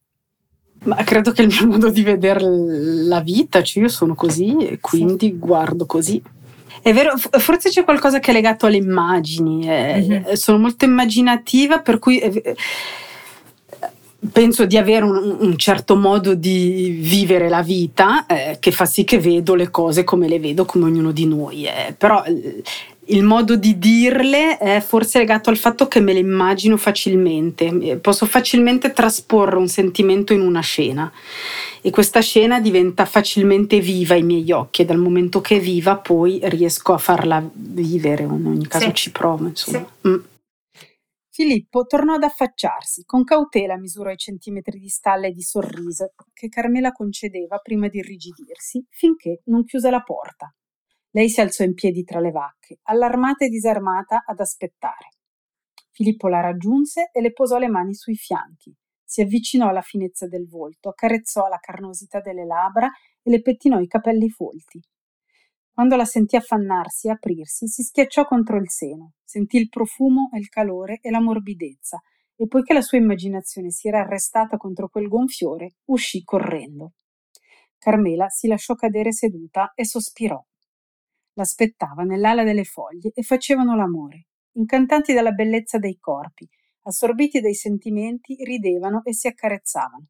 Ma 0.85 0.95
credo 1.03 1.31
che 1.31 1.43
il 1.43 1.50
mio 1.50 1.67
modo 1.67 1.91
di 1.91 2.01
vedere 2.01 2.41
la 2.41 3.19
vita, 3.19 3.61
cioè 3.61 3.83
io 3.83 3.89
sono 3.89 4.15
così 4.15 4.57
e 4.65 4.79
quindi 4.79 5.27
sì. 5.27 5.38
guardo 5.38 5.85
così. 5.85 6.39
È 6.81 6.93
vero, 6.93 7.15
forse 7.15 7.69
c'è 7.69 7.83
qualcosa 7.83 8.19
che 8.19 8.31
è 8.31 8.33
legato 8.33 8.65
alle 8.65 8.77
immagini, 8.77 9.69
eh, 9.69 10.01
mm-hmm. 10.01 10.31
sono 10.33 10.57
molto 10.57 10.85
immaginativa, 10.85 11.79
per 11.79 12.00
cui 12.00 12.19
eh, 12.19 12.55
penso 14.31 14.65
di 14.65 14.77
avere 14.77 15.03
un, 15.03 15.38
un, 15.39 15.57
certo 15.57 15.95
modo 15.95 16.33
di 16.33 16.97
vivere 17.00 17.50
la 17.50 17.61
vita 17.61 18.25
eh, 18.25 18.57
che 18.59 18.71
fa 18.71 18.85
sì 18.85 19.03
che 19.03 19.19
vedo 19.19 19.55
le 19.55 19.69
cose 19.69 20.03
come 20.03 20.27
le 20.27 20.39
vedo, 20.39 20.65
come 20.65 20.85
ognuno 20.85 21.11
di 21.11 21.25
noi. 21.25 21.65
Eh. 21.65 21.93
Però 21.97 22.23
eh, 22.23 22.61
il 23.11 23.23
modo 23.23 23.55
di 23.55 23.77
dirle 23.77 24.57
è 24.57 24.79
forse 24.79 25.19
legato 25.19 25.49
al 25.49 25.57
fatto 25.57 25.87
che 25.87 25.99
me 25.99 26.13
le 26.13 26.19
immagino 26.19 26.77
facilmente, 26.77 27.97
posso 27.97 28.25
facilmente 28.25 28.93
trasporre 28.93 29.57
un 29.57 29.67
sentimento 29.67 30.33
in 30.33 30.41
una 30.41 30.61
scena 30.61 31.11
e 31.81 31.89
questa 31.89 32.21
scena 32.21 32.61
diventa 32.61 33.05
facilmente 33.05 33.79
viva 33.79 34.13
ai 34.13 34.23
miei 34.23 34.49
occhi 34.51 34.81
e 34.81 34.85
dal 34.85 34.97
momento 34.97 35.41
che 35.41 35.57
è 35.57 35.59
viva 35.59 35.97
poi 35.97 36.39
riesco 36.43 36.93
a 36.93 36.97
farla 36.97 37.43
vivere, 37.53 38.23
in 38.23 38.45
ogni 38.45 38.67
caso 38.67 38.87
sì. 38.87 38.93
ci 38.93 39.11
provo. 39.11 39.47
Insomma. 39.47 39.85
Sì. 40.01 40.07
Mm. 40.07 40.19
Filippo 41.33 41.85
tornò 41.85 42.15
ad 42.15 42.23
affacciarsi, 42.23 43.03
con 43.05 43.23
cautela 43.23 43.77
misurò 43.77 44.11
i 44.11 44.17
centimetri 44.17 44.79
di 44.79 44.89
stalle 44.89 45.27
e 45.27 45.31
di 45.31 45.41
sorriso 45.41 46.11
che 46.33 46.49
Carmela 46.49 46.91
concedeva 46.91 47.57
prima 47.57 47.87
di 47.87 47.99
irrigidirsi, 47.99 48.85
finché 48.89 49.41
non 49.45 49.63
chiuse 49.63 49.89
la 49.89 50.01
porta. 50.01 50.53
Lei 51.13 51.29
si 51.29 51.41
alzò 51.41 51.65
in 51.65 51.73
piedi 51.73 52.03
tra 52.03 52.21
le 52.21 52.31
vacche, 52.31 52.79
allarmata 52.83 53.43
e 53.43 53.49
disarmata 53.49 54.23
ad 54.25 54.39
aspettare. 54.39 55.09
Filippo 55.91 56.29
la 56.29 56.39
raggiunse 56.39 57.09
e 57.11 57.19
le 57.19 57.33
posò 57.33 57.57
le 57.57 57.67
mani 57.67 57.93
sui 57.93 58.15
fianchi. 58.15 58.73
Si 59.03 59.19
avvicinò 59.19 59.67
alla 59.67 59.81
finezza 59.81 60.25
del 60.25 60.47
volto, 60.47 60.87
accarezzò 60.87 61.49
la 61.49 61.59
carnosità 61.59 62.21
delle 62.21 62.45
labbra 62.45 62.87
e 63.21 63.29
le 63.29 63.41
pettinò 63.41 63.79
i 63.79 63.87
capelli 63.87 64.29
folti. 64.29 64.81
Quando 65.73 65.97
la 65.97 66.05
sentì 66.05 66.37
affannarsi 66.37 67.07
e 67.07 67.11
aprirsi, 67.11 67.67
si 67.67 67.83
schiacciò 67.83 68.25
contro 68.25 68.55
il 68.55 68.69
seno, 68.69 69.13
sentì 69.25 69.57
il 69.57 69.67
profumo 69.67 70.29
e 70.33 70.39
il 70.39 70.47
calore 70.47 70.99
e 71.01 71.09
la 71.11 71.19
morbidezza, 71.19 72.01
e 72.37 72.47
poiché 72.47 72.73
la 72.73 72.81
sua 72.81 72.97
immaginazione 72.97 73.69
si 73.69 73.89
era 73.89 73.99
arrestata 73.99 74.55
contro 74.55 74.87
quel 74.87 75.09
gonfiore, 75.09 75.75
uscì 75.85 76.23
correndo. 76.23 76.93
Carmela 77.77 78.29
si 78.29 78.47
lasciò 78.47 78.75
cadere 78.75 79.11
seduta 79.11 79.73
e 79.75 79.85
sospirò. 79.85 80.41
L'aspettava 81.33 82.03
nell'ala 82.03 82.43
delle 82.43 82.63
foglie 82.65 83.11
e 83.13 83.23
facevano 83.23 83.75
l'amore, 83.75 84.27
incantanti 84.53 85.13
dalla 85.13 85.31
bellezza 85.31 85.77
dei 85.77 85.97
corpi, 85.97 86.47
assorbiti 86.83 87.39
dai 87.39 87.53
sentimenti, 87.53 88.35
ridevano 88.43 89.01
e 89.03 89.13
si 89.13 89.27
accarezzavano. 89.27 90.07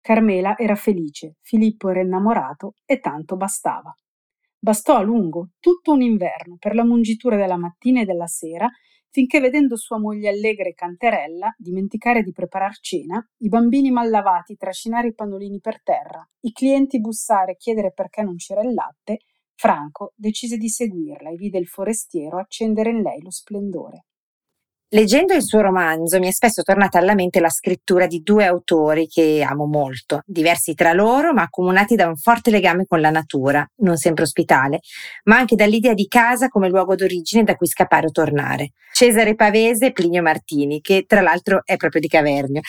Carmela 0.00 0.56
era 0.56 0.74
felice, 0.74 1.36
Filippo 1.40 1.90
era 1.90 2.00
innamorato 2.00 2.74
e 2.84 3.00
tanto 3.00 3.36
bastava. 3.36 3.94
Bastò 4.58 4.96
a 4.96 5.02
lungo, 5.02 5.50
tutto 5.58 5.92
un 5.92 6.02
inverno, 6.02 6.56
per 6.58 6.74
la 6.74 6.84
mungitura 6.84 7.36
della 7.36 7.56
mattina 7.56 8.02
e 8.02 8.04
della 8.04 8.26
sera, 8.26 8.68
finché 9.10 9.40
vedendo 9.40 9.76
sua 9.76 9.98
moglie 9.98 10.28
allegra 10.28 10.68
e 10.68 10.74
canterella, 10.74 11.54
dimenticare 11.56 12.22
di 12.22 12.32
preparar 12.32 12.78
cena, 12.78 13.26
i 13.38 13.48
bambini 13.48 13.90
mallavati 13.90 14.56
trascinare 14.56 15.08
i 15.08 15.14
pannolini 15.14 15.60
per 15.60 15.82
terra, 15.82 16.26
i 16.40 16.52
clienti 16.52 17.00
bussare 17.00 17.52
e 17.52 17.56
chiedere 17.56 17.92
perché 17.92 18.22
non 18.22 18.36
c'era 18.36 18.62
il 18.62 18.72
latte, 18.72 19.18
Franco 19.60 20.14
decise 20.16 20.56
di 20.56 20.70
seguirla 20.70 21.28
e 21.28 21.34
vide 21.34 21.58
il 21.58 21.66
forestiero 21.66 22.38
accendere 22.38 22.88
in 22.88 23.02
lei 23.02 23.20
lo 23.20 23.30
splendore. 23.30 24.06
Leggendo 24.92 25.34
il 25.34 25.42
suo 25.42 25.60
romanzo 25.60 26.18
mi 26.18 26.28
è 26.28 26.32
spesso 26.32 26.62
tornata 26.62 26.96
alla 26.96 27.14
mente 27.14 27.40
la 27.40 27.50
scrittura 27.50 28.06
di 28.06 28.22
due 28.22 28.46
autori 28.46 29.06
che 29.06 29.44
amo 29.46 29.66
molto, 29.66 30.22
diversi 30.24 30.72
tra 30.72 30.94
loro 30.94 31.34
ma 31.34 31.42
accomunati 31.42 31.94
da 31.94 32.06
un 32.06 32.16
forte 32.16 32.50
legame 32.50 32.86
con 32.86 33.02
la 33.02 33.10
natura, 33.10 33.64
non 33.82 33.98
sempre 33.98 34.24
ospitale, 34.24 34.80
ma 35.24 35.36
anche 35.36 35.56
dall'idea 35.56 35.92
di 35.92 36.08
casa 36.08 36.48
come 36.48 36.70
luogo 36.70 36.94
d'origine 36.94 37.44
da 37.44 37.54
cui 37.54 37.66
scappare 37.66 38.06
o 38.06 38.10
tornare. 38.10 38.72
Cesare 38.94 39.34
Pavese 39.34 39.88
e 39.88 39.92
Plinio 39.92 40.22
Martini, 40.22 40.80
che 40.80 41.04
tra 41.06 41.20
l'altro 41.20 41.60
è 41.64 41.76
proprio 41.76 42.00
di 42.00 42.08
Cavernio. 42.08 42.62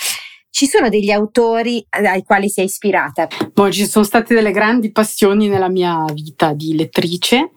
Ci 0.62 0.68
sono 0.68 0.90
degli 0.90 1.10
autori 1.10 1.84
ai 1.90 2.22
quali 2.22 2.48
si 2.48 2.60
è 2.60 2.64
ispirata? 2.64 3.28
Boh, 3.52 3.72
ci 3.72 3.88
sono 3.88 4.06
state 4.06 4.36
delle 4.36 4.52
grandi 4.52 4.92
passioni 4.92 5.48
nella 5.48 5.70
mia 5.70 6.06
vita 6.14 6.54
di 6.54 6.76
lettrice 6.76 7.50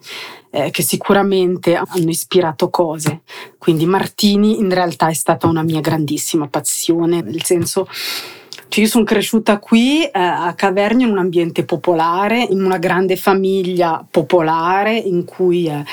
eh, 0.49 0.71
che 0.71 0.81
sicuramente 0.81 1.75
hanno 1.75 2.09
ispirato 2.09 2.71
cose. 2.71 3.21
Quindi 3.59 3.85
Martini 3.85 4.57
in 4.57 4.73
realtà 4.73 5.09
è 5.09 5.13
stata 5.13 5.45
una 5.45 5.61
mia 5.61 5.81
grandissima 5.81 6.47
passione, 6.47 7.21
nel 7.21 7.43
senso 7.43 7.87
cioè 8.69 8.83
io 8.83 8.89
sono 8.89 9.03
cresciuta 9.03 9.59
qui 9.59 10.03
eh, 10.03 10.09
a 10.13 10.51
Cavernio 10.55 11.05
in 11.05 11.11
un 11.11 11.19
ambiente 11.19 11.63
popolare, 11.63 12.41
in 12.41 12.63
una 12.63 12.79
grande 12.79 13.17
famiglia 13.17 14.03
popolare 14.09 14.97
in 14.97 15.25
cui 15.25 15.67
eh, 15.67 15.83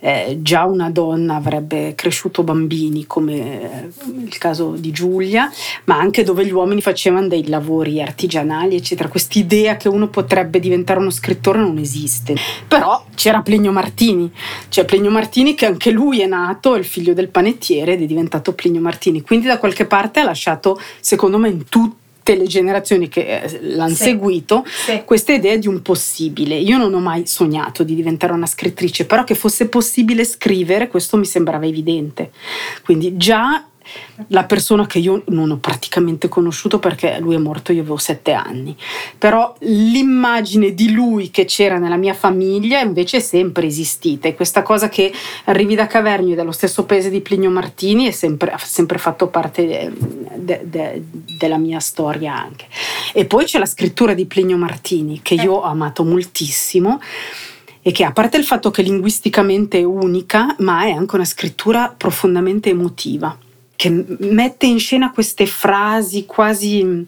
eh, 0.00 0.38
già 0.40 0.64
una 0.64 0.90
donna 0.90 1.36
avrebbe 1.36 1.94
cresciuto 1.94 2.42
bambini, 2.42 3.06
come 3.06 3.62
eh, 3.62 3.88
il 4.24 4.38
caso 4.38 4.72
di 4.72 4.90
Giulia, 4.90 5.50
ma 5.84 5.98
anche 5.98 6.22
dove 6.22 6.44
gli 6.44 6.52
uomini 6.52 6.80
facevano 6.80 7.28
dei 7.28 7.48
lavori 7.48 8.00
artigianali, 8.00 8.76
eccetera. 8.76 9.08
Quest'idea 9.08 9.76
che 9.76 9.88
uno 9.88 10.08
potrebbe 10.08 10.60
diventare 10.60 11.00
uno 11.00 11.10
scrittore 11.10 11.58
non 11.58 11.78
esiste. 11.78 12.36
Però 12.66 13.04
c'era 13.14 13.42
Plinio 13.42 13.72
Martini, 13.72 14.30
c'è 14.68 14.84
Plinio 14.84 15.10
Martini 15.10 15.54
che 15.54 15.66
anche 15.66 15.90
lui 15.90 16.20
è 16.20 16.26
nato, 16.26 16.74
è 16.74 16.78
il 16.78 16.84
figlio 16.84 17.14
del 17.14 17.28
panettiere 17.28 17.94
ed 17.94 18.02
è 18.02 18.06
diventato 18.06 18.52
Plinio 18.52 18.80
Martini. 18.80 19.22
Quindi 19.22 19.46
da 19.46 19.58
qualche 19.58 19.86
parte 19.86 20.20
ha 20.20 20.24
lasciato, 20.24 20.80
secondo 21.00 21.38
me, 21.38 21.48
in 21.48 21.64
tutti 21.68 21.97
tutte 22.28 22.36
le 22.36 22.46
generazioni 22.46 23.08
che 23.08 23.40
eh, 23.42 23.58
l'hanno 23.62 23.94
sì. 23.94 24.04
seguito 24.04 24.64
sì. 24.66 25.02
questa 25.04 25.32
idea 25.32 25.56
di 25.56 25.66
un 25.66 25.80
possibile. 25.80 26.56
Io 26.56 26.76
non 26.76 26.92
ho 26.92 27.00
mai 27.00 27.26
sognato 27.26 27.82
di 27.82 27.94
diventare 27.94 28.32
una 28.34 28.46
scrittrice, 28.46 29.06
però 29.06 29.24
che 29.24 29.34
fosse 29.34 29.68
possibile 29.68 30.24
scrivere, 30.24 30.88
questo 30.88 31.16
mi 31.16 31.24
sembrava 31.24 31.64
evidente. 31.64 32.30
Quindi 32.84 33.16
già 33.16 33.64
la 34.28 34.44
persona 34.44 34.86
che 34.86 34.98
io 34.98 35.22
non 35.28 35.50
ho 35.50 35.58
praticamente 35.58 36.28
conosciuto 36.28 36.78
perché 36.78 37.18
lui 37.20 37.34
è 37.34 37.38
morto, 37.38 37.72
io 37.72 37.80
avevo 37.80 37.96
sette 37.96 38.32
anni, 38.32 38.76
però 39.16 39.54
l'immagine 39.60 40.74
di 40.74 40.92
lui 40.92 41.30
che 41.30 41.44
c'era 41.44 41.78
nella 41.78 41.96
mia 41.96 42.14
famiglia 42.14 42.80
invece 42.80 43.18
è 43.18 43.20
sempre 43.20 43.66
esistita. 43.66 44.28
E 44.28 44.34
questa 44.34 44.62
cosa 44.62 44.88
che 44.88 45.12
arrivi 45.44 45.74
da 45.74 45.86
Cavernio 45.86 46.34
dallo 46.34 46.52
stesso 46.52 46.84
paese 46.84 47.10
di 47.10 47.20
Plinio 47.20 47.50
Martini 47.50 48.12
sempre, 48.12 48.50
ha 48.50 48.58
sempre 48.58 48.98
fatto 48.98 49.28
parte 49.28 49.66
de, 49.66 49.92
de, 50.36 50.60
de, 50.64 51.02
della 51.38 51.58
mia 51.58 51.80
storia 51.80 52.36
anche. 52.36 52.66
E 53.12 53.24
poi 53.24 53.44
c'è 53.44 53.58
la 53.58 53.66
scrittura 53.66 54.14
di 54.14 54.26
Plinio 54.26 54.56
Martini 54.56 55.20
che 55.22 55.34
io 55.34 55.54
ho 55.54 55.62
amato 55.62 56.04
moltissimo 56.04 57.00
e 57.80 57.92
che 57.92 58.04
a 58.04 58.12
parte 58.12 58.36
il 58.36 58.44
fatto 58.44 58.70
che 58.70 58.82
linguisticamente 58.82 59.78
è 59.78 59.84
unica, 59.84 60.54
ma 60.58 60.84
è 60.84 60.90
anche 60.90 61.14
una 61.14 61.24
scrittura 61.24 61.94
profondamente 61.96 62.68
emotiva 62.68 63.36
che 63.78 64.04
mette 64.18 64.66
in 64.66 64.80
scena 64.80 65.12
queste 65.12 65.46
frasi 65.46 66.26
quasi 66.26 67.06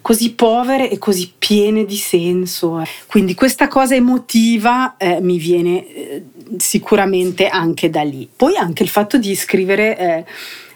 così 0.00 0.32
povere 0.32 0.88
e 0.88 0.96
così 0.96 1.30
piene 1.36 1.84
di 1.84 1.96
senso. 1.96 2.82
Quindi 3.06 3.34
questa 3.34 3.68
cosa 3.68 3.94
emotiva 3.94 4.96
eh, 4.96 5.20
mi 5.20 5.36
viene 5.36 5.86
eh, 5.86 6.24
sicuramente 6.56 7.48
anche 7.48 7.90
da 7.90 8.00
lì. 8.00 8.26
Poi 8.34 8.56
anche 8.56 8.82
il 8.82 8.88
fatto 8.88 9.18
di 9.18 9.34
scrivere 9.34 9.98
eh, 9.98 10.24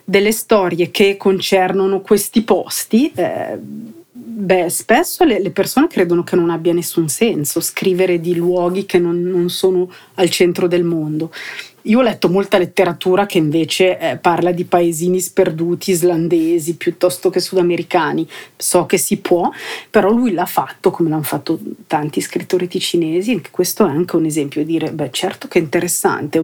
delle 0.04 0.32
storie 0.32 0.90
che 0.90 1.16
concernono 1.16 2.02
questi 2.02 2.42
posti. 2.42 3.10
Eh, 3.14 3.56
beh, 4.12 4.68
spesso 4.68 5.24
le, 5.24 5.40
le, 5.40 5.50
persone 5.50 5.86
credono 5.86 6.22
che 6.22 6.36
non 6.36 6.50
abbia 6.50 6.74
nessun 6.74 7.08
senso 7.08 7.60
scrivere 7.60 8.20
di 8.20 8.34
luoghi 8.34 8.84
che 8.84 8.98
non, 8.98 9.22
non 9.22 9.48
sono 9.48 9.90
al 10.14 10.28
centro 10.28 10.66
del 10.66 10.84
mondo. 10.84 11.32
Io 11.82 11.98
ho 11.98 12.02
letto 12.02 12.28
molta 12.28 12.58
letteratura 12.58 13.24
che 13.26 13.38
invece 13.38 13.98
eh, 13.98 14.16
parla 14.18 14.52
di 14.52 14.64
paesini 14.64 15.18
sperduti 15.20 15.92
islandesi 15.92 16.76
piuttosto 16.76 17.30
che 17.30 17.40
sudamericani. 17.40 18.28
So 18.56 18.86
che 18.86 18.98
si 18.98 19.18
può, 19.18 19.50
però 19.88 20.10
lui 20.10 20.32
l'ha 20.32 20.46
fatto 20.46 20.90
come 20.90 21.08
l'hanno 21.08 21.22
fatto 21.22 21.58
tanti 21.86 22.20
scrittori 22.20 22.68
ticinesi 22.68 23.32
e 23.32 23.42
questo 23.50 23.86
è 23.86 23.90
anche 23.90 24.16
un 24.16 24.26
esempio 24.26 24.64
di 24.64 24.72
dire, 24.72 24.92
beh 24.92 25.10
certo 25.10 25.48
che 25.48 25.58
è 25.58 25.62
interessante. 25.62 26.42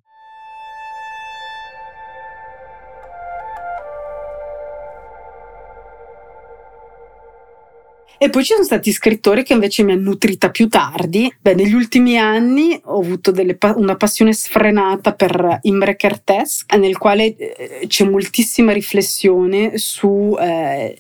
E 8.19 8.31
poi 8.31 8.45
ci 8.45 8.53
sono 8.53 8.65
stati 8.65 8.93
scrittori 8.93 9.43
che 9.43 9.53
invece 9.53 9.83
mi 9.83 9.93
hanno 9.93 10.11
nutrita 10.11 10.51
più 10.51 10.69
tardi. 10.69 11.33
Beh, 11.41 11.55
negli 11.55 11.75
ultimi 11.75 12.19
anni 12.19 12.81
ho 12.85 13.01
avuto 13.01 13.33
pa- 13.59 13.75
una 13.77 13.97
passione 13.97 14.33
sfrenata 14.33 15.13
per 15.13 15.59
Imre 15.63 15.97
Kertész, 15.97 16.65
nel 16.79 16.97
quale 16.97 17.37
eh, 17.37 17.87
c'è 17.87 18.05
moltissima 18.05 18.73
riflessione 18.73 19.77
su 19.77 20.37
eh, 20.39 20.97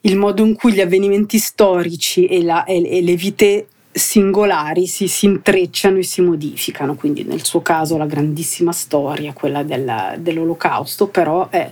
il 0.00 0.16
modo 0.16 0.44
in 0.44 0.54
cui 0.54 0.72
gli 0.72 0.80
avvenimenti 0.80 1.38
storici 1.38 2.26
e, 2.26 2.42
la, 2.42 2.64
e, 2.64 2.98
e 2.98 3.02
le 3.02 3.14
vite 3.14 3.66
singolari 3.92 4.86
si, 4.88 5.06
si, 5.06 5.26
intrecciano 5.26 5.98
e 5.98 6.02
si 6.02 6.20
modificano, 6.20 6.96
quindi 6.96 7.22
nel 7.22 7.44
suo 7.44 7.62
caso 7.62 7.96
la 7.96 8.06
grandissima 8.06 8.72
storia, 8.72 9.32
quella 9.32 9.62
del, 9.62 10.16
dell'olocausto, 10.18 11.06
però 11.06 11.48
è 11.48 11.70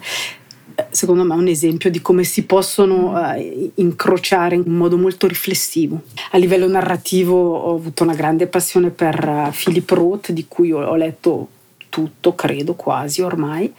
secondo 0.91 1.25
me 1.25 1.35
un 1.35 1.47
esempio 1.47 1.91
di 1.91 2.01
come 2.01 2.25
si 2.25 2.45
possono 2.45 3.13
uh, 3.13 3.73
incrociare 3.77 4.57
in 4.57 4.65
modo 4.67 4.97
molto 4.97 5.27
riflessivo. 5.27 6.03
A 6.33 6.39
livello 6.39 6.69
narrativo 6.69 7.57
ho 7.57 7.75
avuto 7.75 8.03
una 8.03 8.15
grande 8.15 8.47
passione 8.47 8.91
per 8.91 9.27
uh, 9.27 9.51
Philip 9.51 9.91
Roth, 9.91 10.33
di 10.33 10.47
cui 10.49 10.73
ho, 10.73 10.85
ho 10.85 10.97
letto 10.97 11.49
tutto, 11.89 12.35
credo 12.35 12.75
quasi 12.75 13.23
ormai. 13.23 13.73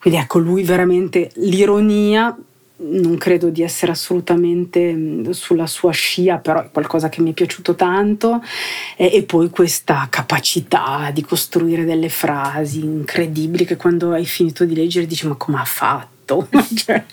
Quindi 0.00 0.18
ecco, 0.18 0.38
lui 0.38 0.62
veramente 0.62 1.30
l'ironia 1.34 2.36
non 2.78 3.16
credo 3.16 3.48
di 3.48 3.62
essere 3.62 3.92
assolutamente 3.92 5.32
sulla 5.32 5.66
sua 5.66 5.92
scia, 5.92 6.36
però 6.38 6.62
è 6.62 6.70
qualcosa 6.70 7.08
che 7.08 7.22
mi 7.22 7.30
è 7.30 7.34
piaciuto 7.34 7.74
tanto 7.74 8.42
e, 8.96 9.10
e, 9.14 9.22
poi 9.22 9.48
questa 9.48 10.06
capacità 10.10 11.10
di 11.12 11.22
costruire 11.22 11.84
delle 11.84 12.10
frasi 12.10 12.80
incredibili 12.80 13.64
che 13.64 13.76
quando 13.76 14.12
hai 14.12 14.26
finito 14.26 14.64
di 14.64 14.74
leggere 14.74 15.06
dici 15.06 15.26
ma 15.26 15.36
come 15.36 15.58
ha 15.58 15.64
fatto? 15.64 16.15
cioè, 16.74 17.04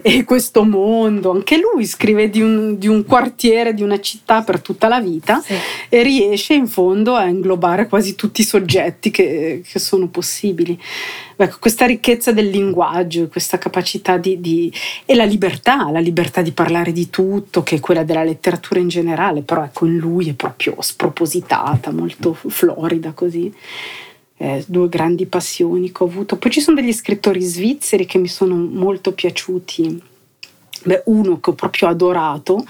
e 0.00 0.24
questo 0.24 0.64
mondo, 0.64 1.30
anche 1.32 1.58
lui 1.58 1.84
scrive 1.84 2.30
di 2.30 2.40
un, 2.40 2.78
di 2.78 2.88
un, 2.88 3.04
quartiere, 3.04 3.74
di 3.74 3.82
una 3.82 4.00
città 4.00 4.42
per 4.42 4.60
tutta 4.60 4.88
la 4.88 5.00
vita 5.00 5.40
sì. 5.40 5.54
e 5.88 6.02
riesce 6.02 6.54
in 6.54 6.66
fondo 6.66 7.14
a 7.14 7.26
inglobare 7.26 7.86
quasi 7.86 8.14
tutti 8.14 8.40
i 8.40 8.44
soggetti 8.44 9.10
che, 9.10 9.62
che 9.66 9.78
sono 9.78 10.08
possibili. 10.08 10.80
Ecco, 11.36 11.56
questa 11.60 11.84
ricchezza 11.84 12.32
del 12.32 12.48
linguaggio, 12.48 13.28
questa 13.28 13.58
capacità 13.58 14.16
di, 14.16 14.40
di, 14.40 14.72
e 15.04 15.14
la 15.14 15.24
libertà, 15.24 15.90
la 15.90 16.00
libertà 16.00 16.40
di 16.40 16.52
parlare 16.52 16.92
di 16.92 17.10
tutto, 17.10 17.62
che 17.62 17.76
è 17.76 17.80
quella 17.80 18.04
della 18.04 18.24
letteratura 18.24 18.80
in 18.80 18.88
generale, 18.88 19.42
però 19.42 19.62
ecco 19.64 19.84
in 19.84 19.98
lui 19.98 20.30
è 20.30 20.32
proprio 20.32 20.76
spropositata, 20.78 21.90
molto 21.90 22.32
florida 22.32 23.12
così 23.12 23.52
eh, 24.36 24.64
due 24.66 24.88
grandi 24.88 25.26
passioni 25.26 25.92
che 25.92 26.02
ho 26.02 26.06
avuto. 26.06 26.36
Poi 26.36 26.50
ci 26.50 26.60
sono 26.60 26.80
degli 26.80 26.92
scrittori 26.92 27.40
svizzeri 27.40 28.06
che 28.06 28.18
mi 28.18 28.28
sono 28.28 28.54
molto 28.54 29.12
piaciuti. 29.12 30.02
Beh, 30.84 31.02
uno 31.06 31.40
che 31.40 31.50
ho 31.50 31.54
proprio 31.54 31.88
adorato, 31.88 32.64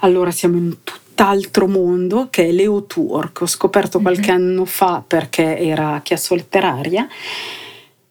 allora 0.00 0.30
siamo 0.30 0.56
in 0.56 0.76
tutt'altro 0.82 1.68
mondo, 1.68 2.28
che 2.30 2.48
è 2.48 2.52
Leo 2.52 2.84
Tour, 2.84 3.32
che 3.32 3.44
ho 3.44 3.46
scoperto 3.46 3.98
mhm. 3.98 4.04
qualche 4.04 4.32
mm-hmm. 4.32 4.48
anno 4.48 4.64
fa 4.64 5.04
perché 5.06 5.58
era 5.58 6.00
chiasso 6.02 6.34
letteraria. 6.34 7.06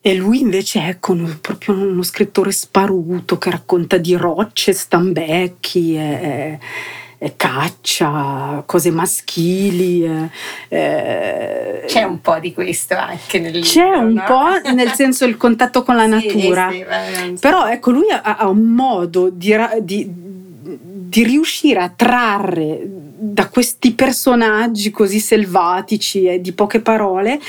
E 0.03 0.15
lui 0.15 0.41
invece 0.41 0.87
è 0.87 0.97
con 0.99 1.37
proprio 1.41 1.75
uno 1.75 2.01
scrittore 2.01 2.51
sparuto 2.51 3.37
che 3.37 3.51
racconta 3.51 3.97
di 3.97 4.15
rocce, 4.15 4.73
stambecchi. 4.73 5.95
E, 5.95 6.59
caccia, 7.35 8.63
cose 8.65 8.89
maschili. 8.89 10.03
Eh, 10.67 11.83
c'è 11.85 12.03
un 12.03 12.19
po' 12.21 12.39
di 12.39 12.53
questo 12.53 12.95
anche 12.95 13.39
nel 13.39 13.53
libro. 13.53 13.69
C'è 13.69 13.95
un 13.95 14.13
no? 14.13 14.23
po', 14.23 14.71
nel 14.73 14.91
senso 14.91 15.25
il 15.25 15.37
contatto 15.37 15.83
con 15.83 15.95
la 15.95 16.07
natura. 16.07 16.69
Sì, 16.71 16.85
sì, 17.25 17.37
Però 17.39 17.67
ecco, 17.67 17.91
lui 17.91 18.09
ha, 18.09 18.21
ha 18.21 18.47
un 18.47 18.73
modo 18.73 19.29
di, 19.29 19.55
di, 19.81 20.09
di 20.09 21.23
riuscire 21.23 21.79
a 21.79 21.93
trarre 21.95 22.79
da 22.83 23.49
questi 23.49 23.93
personaggi 23.93 24.89
così 24.89 25.19
selvatici 25.19 26.25
e 26.25 26.41
di 26.41 26.53
poche 26.53 26.81
parole 26.81 27.39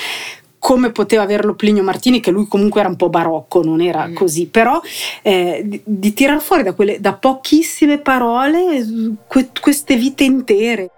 come 0.62 0.92
poteva 0.92 1.24
averlo 1.24 1.56
Plinio 1.56 1.82
Martini, 1.82 2.20
che 2.20 2.30
lui 2.30 2.46
comunque 2.46 2.78
era 2.78 2.88
un 2.88 2.94
po' 2.94 3.08
barocco, 3.08 3.64
non 3.64 3.80
era 3.80 4.06
mm. 4.06 4.14
così, 4.14 4.46
però 4.46 4.80
eh, 5.20 5.62
di, 5.64 5.82
di 5.84 6.12
tirar 6.12 6.40
fuori 6.40 6.62
da, 6.62 6.72
quelle, 6.72 7.00
da 7.00 7.14
pochissime 7.14 7.98
parole 7.98 9.16
que, 9.26 9.48
queste 9.60 9.96
vite 9.96 10.22
intere. 10.22 10.88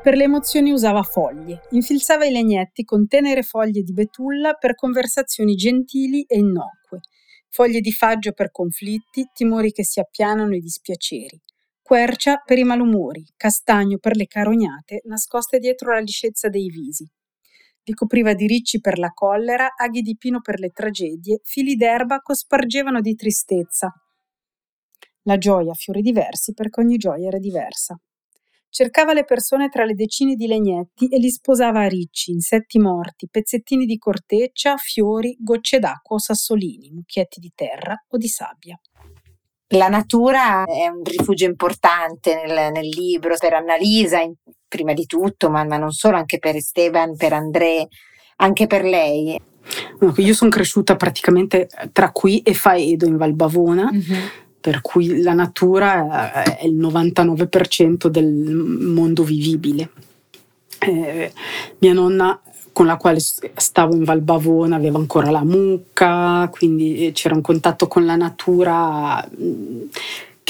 Per 0.00 0.14
le 0.14 0.22
emozioni 0.22 0.70
usava 0.70 1.02
foglie, 1.02 1.62
infilzava 1.70 2.24
i 2.26 2.30
legnetti 2.30 2.84
con 2.84 3.08
tenere 3.08 3.42
foglie 3.42 3.82
di 3.82 3.92
betulla 3.92 4.52
per 4.52 4.76
conversazioni 4.76 5.56
gentili 5.56 6.22
e 6.22 6.38
innocue, 6.38 7.00
foglie 7.48 7.80
di 7.80 7.90
faggio 7.90 8.30
per 8.30 8.52
conflitti, 8.52 9.28
timori 9.34 9.72
che 9.72 9.84
si 9.84 9.98
appianano 9.98 10.54
e 10.54 10.60
dispiaceri, 10.60 11.40
quercia 11.90 12.36
per 12.36 12.56
i 12.56 12.62
malumori, 12.62 13.26
castagno 13.36 13.98
per 13.98 14.14
le 14.14 14.28
carognate 14.28 15.00
nascoste 15.06 15.58
dietro 15.58 15.92
la 15.92 15.98
liscezza 15.98 16.48
dei 16.48 16.68
visi. 16.68 17.04
Vi 17.82 17.94
copriva 17.94 18.32
di 18.32 18.46
ricci 18.46 18.78
per 18.78 18.96
la 18.96 19.08
collera, 19.08 19.74
aghi 19.76 20.00
di 20.00 20.16
pino 20.16 20.40
per 20.40 20.60
le 20.60 20.68
tragedie, 20.68 21.40
fili 21.42 21.74
d'erba 21.74 22.20
cospargevano 22.20 23.00
di 23.00 23.16
tristezza. 23.16 23.92
La 25.22 25.36
gioia, 25.36 25.74
fiori 25.74 26.00
diversi, 26.00 26.52
perché 26.54 26.78
ogni 26.78 26.96
gioia 26.96 27.26
era 27.26 27.40
diversa. 27.40 28.00
Cercava 28.68 29.12
le 29.12 29.24
persone 29.24 29.68
tra 29.68 29.84
le 29.84 29.94
decine 29.94 30.36
di 30.36 30.46
legnetti 30.46 31.08
e 31.08 31.18
li 31.18 31.28
sposava 31.28 31.80
a 31.80 31.88
ricci, 31.88 32.30
insetti 32.30 32.78
morti, 32.78 33.26
pezzettini 33.28 33.84
di 33.84 33.98
corteccia, 33.98 34.76
fiori, 34.76 35.36
gocce 35.40 35.80
d'acqua 35.80 36.14
o 36.14 36.20
sassolini, 36.20 36.92
mucchietti 36.92 37.40
di 37.40 37.50
terra 37.52 38.00
o 38.06 38.16
di 38.16 38.28
sabbia. 38.28 38.78
La 39.74 39.88
natura 39.88 40.64
è 40.64 40.88
un 40.88 41.02
rifugio 41.04 41.44
importante 41.44 42.42
nel, 42.44 42.72
nel 42.72 42.88
libro 42.88 43.36
per 43.38 43.52
Annalisa, 43.52 44.20
in, 44.20 44.34
prima 44.66 44.92
di 44.94 45.06
tutto, 45.06 45.48
ma, 45.48 45.64
ma, 45.64 45.76
non 45.76 45.92
solo, 45.92 46.16
anche 46.16 46.38
per 46.38 46.56
Esteban, 46.56 47.16
per 47.16 47.32
André, 47.32 47.86
anche 48.36 48.66
per 48.66 48.84
lei. 48.84 49.40
Io 50.16 50.34
sono 50.34 50.50
cresciuta 50.50 50.96
praticamente 50.96 51.68
tra 51.92 52.10
qui 52.10 52.40
e 52.40 52.52
Faedo 52.52 53.06
in 53.06 53.16
Valbavona. 53.16 53.90
Mm-hmm. 53.92 54.26
Per 54.60 54.82
cui 54.82 55.22
la 55.22 55.32
natura 55.32 56.44
è 56.44 56.66
il 56.66 56.76
99% 56.76 58.08
del 58.08 58.26
mondo 58.26 59.22
vivibile. 59.22 59.90
Eh, 60.80 61.32
mia 61.78 61.92
nonna 61.94 62.38
con 62.72 62.86
la 62.86 62.96
quale 62.96 63.18
stavo 63.20 63.94
in 63.94 64.04
Valbavona 64.04 64.76
aveva 64.76 64.98
ancora 64.98 65.30
la 65.30 65.44
mucca, 65.44 66.48
quindi 66.52 67.06
eh, 67.06 67.12
c'era 67.12 67.34
un 67.34 67.40
contatto 67.40 67.88
con 67.88 68.04
la 68.04 68.16
natura 68.16 69.28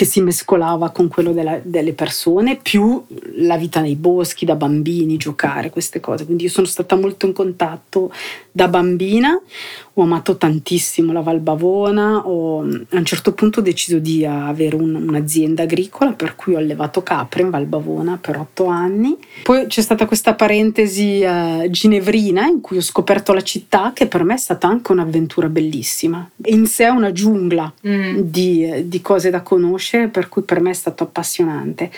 che 0.01 0.07
si 0.07 0.23
mescolava 0.23 0.89
con 0.93 1.09
quello 1.09 1.33
della, 1.33 1.61
delle 1.63 1.93
persone, 1.93 2.57
più 2.57 3.05
la 3.35 3.59
vita 3.59 3.81
nei 3.81 3.97
boschi, 3.97 4.47
da 4.47 4.55
bambini, 4.55 5.19
giocare, 5.19 5.69
queste 5.69 6.01
cose. 6.01 6.25
Quindi 6.25 6.45
io 6.45 6.49
sono 6.49 6.67
stata 6.67 6.97
molto 6.97 7.27
in 7.27 7.35
contatto 7.35 8.11
da 8.51 8.67
bambina, 8.69 9.39
ho 10.01 10.05
amato 10.05 10.37
tantissimo 10.37 11.13
la 11.13 11.21
Val 11.21 11.41
Bavona, 11.41 12.27
ho, 12.27 12.61
a 12.61 12.65
un 12.65 13.05
certo 13.05 13.33
punto 13.33 13.61
ho 13.61 13.63
deciso 13.63 13.99
di 13.99 14.25
avere 14.25 14.77
un, 14.77 14.95
un'azienda 14.95 15.65
agricola 15.65 16.13
per 16.13 16.37
cui 16.37 16.55
ho 16.55 16.59
allevato 16.59 17.03
capre 17.03 17.43
in 17.43 17.51
Val 17.51 17.67
Bavona 17.67 18.19
per 18.21 18.39
otto 18.39 18.67
anni. 18.67 19.17
Poi 19.43 19.67
c'è 19.67 19.83
stata 19.83 20.07
questa 20.07 20.35
parentesi 20.35 21.21
eh, 21.21 21.69
ginevrina 21.71 22.47
in 22.47 22.61
cui 22.61 22.79
ho 22.79 22.83
scoperto 22.83 23.33
la 23.33 23.43
città 23.43 23.93
che 23.95 24.07
per 24.07 24.25
me 24.25 24.35
è 24.35 24.39
stata 24.39 24.67
anche 24.67 24.93
un'avventura 24.93 25.49
bellissima. 25.49 26.29
In 26.47 26.67
sé 26.67 26.87
è 26.87 26.91
una 26.91 27.13
giungla 27.13 27.73
mm. 27.87 28.19
di, 28.21 28.89
di 28.89 29.01
cose 29.03 29.31
da 29.31 29.43
conoscere, 29.43 30.09
per 30.09 30.29
cui 30.29 30.43
per 30.43 30.61
me 30.61 30.71
è 30.71 30.75
stato 30.75 31.05
appassionante 31.05 31.91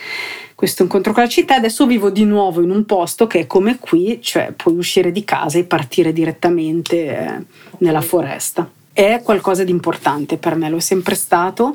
questo 0.62 0.85
incontro 0.85 1.12
con 1.12 1.25
la 1.25 1.29
città. 1.29 1.57
Adesso 1.57 1.87
vivo 1.87 2.09
di 2.09 2.22
nuovo 2.22 2.62
in 2.62 2.70
un 2.70 2.85
posto 2.85 3.27
che 3.27 3.40
è 3.40 3.46
come 3.48 3.81
qui, 3.81 4.22
cioè 4.22 4.53
puoi 4.53 4.77
uscire 4.77 5.11
di 5.11 5.25
casa 5.25 5.59
e 5.59 5.64
partire 5.64 6.12
direttamente 6.12 7.18
eh, 7.18 7.44
nella 7.79 8.01
foresta. 8.01 8.70
È 8.92 9.20
qualcosa 9.25 9.64
di 9.64 9.72
importante 9.72 10.37
per 10.37 10.55
me, 10.55 10.70
lo 10.70 10.77
è 10.77 10.81
sempre 10.81 11.16
stato. 11.16 11.75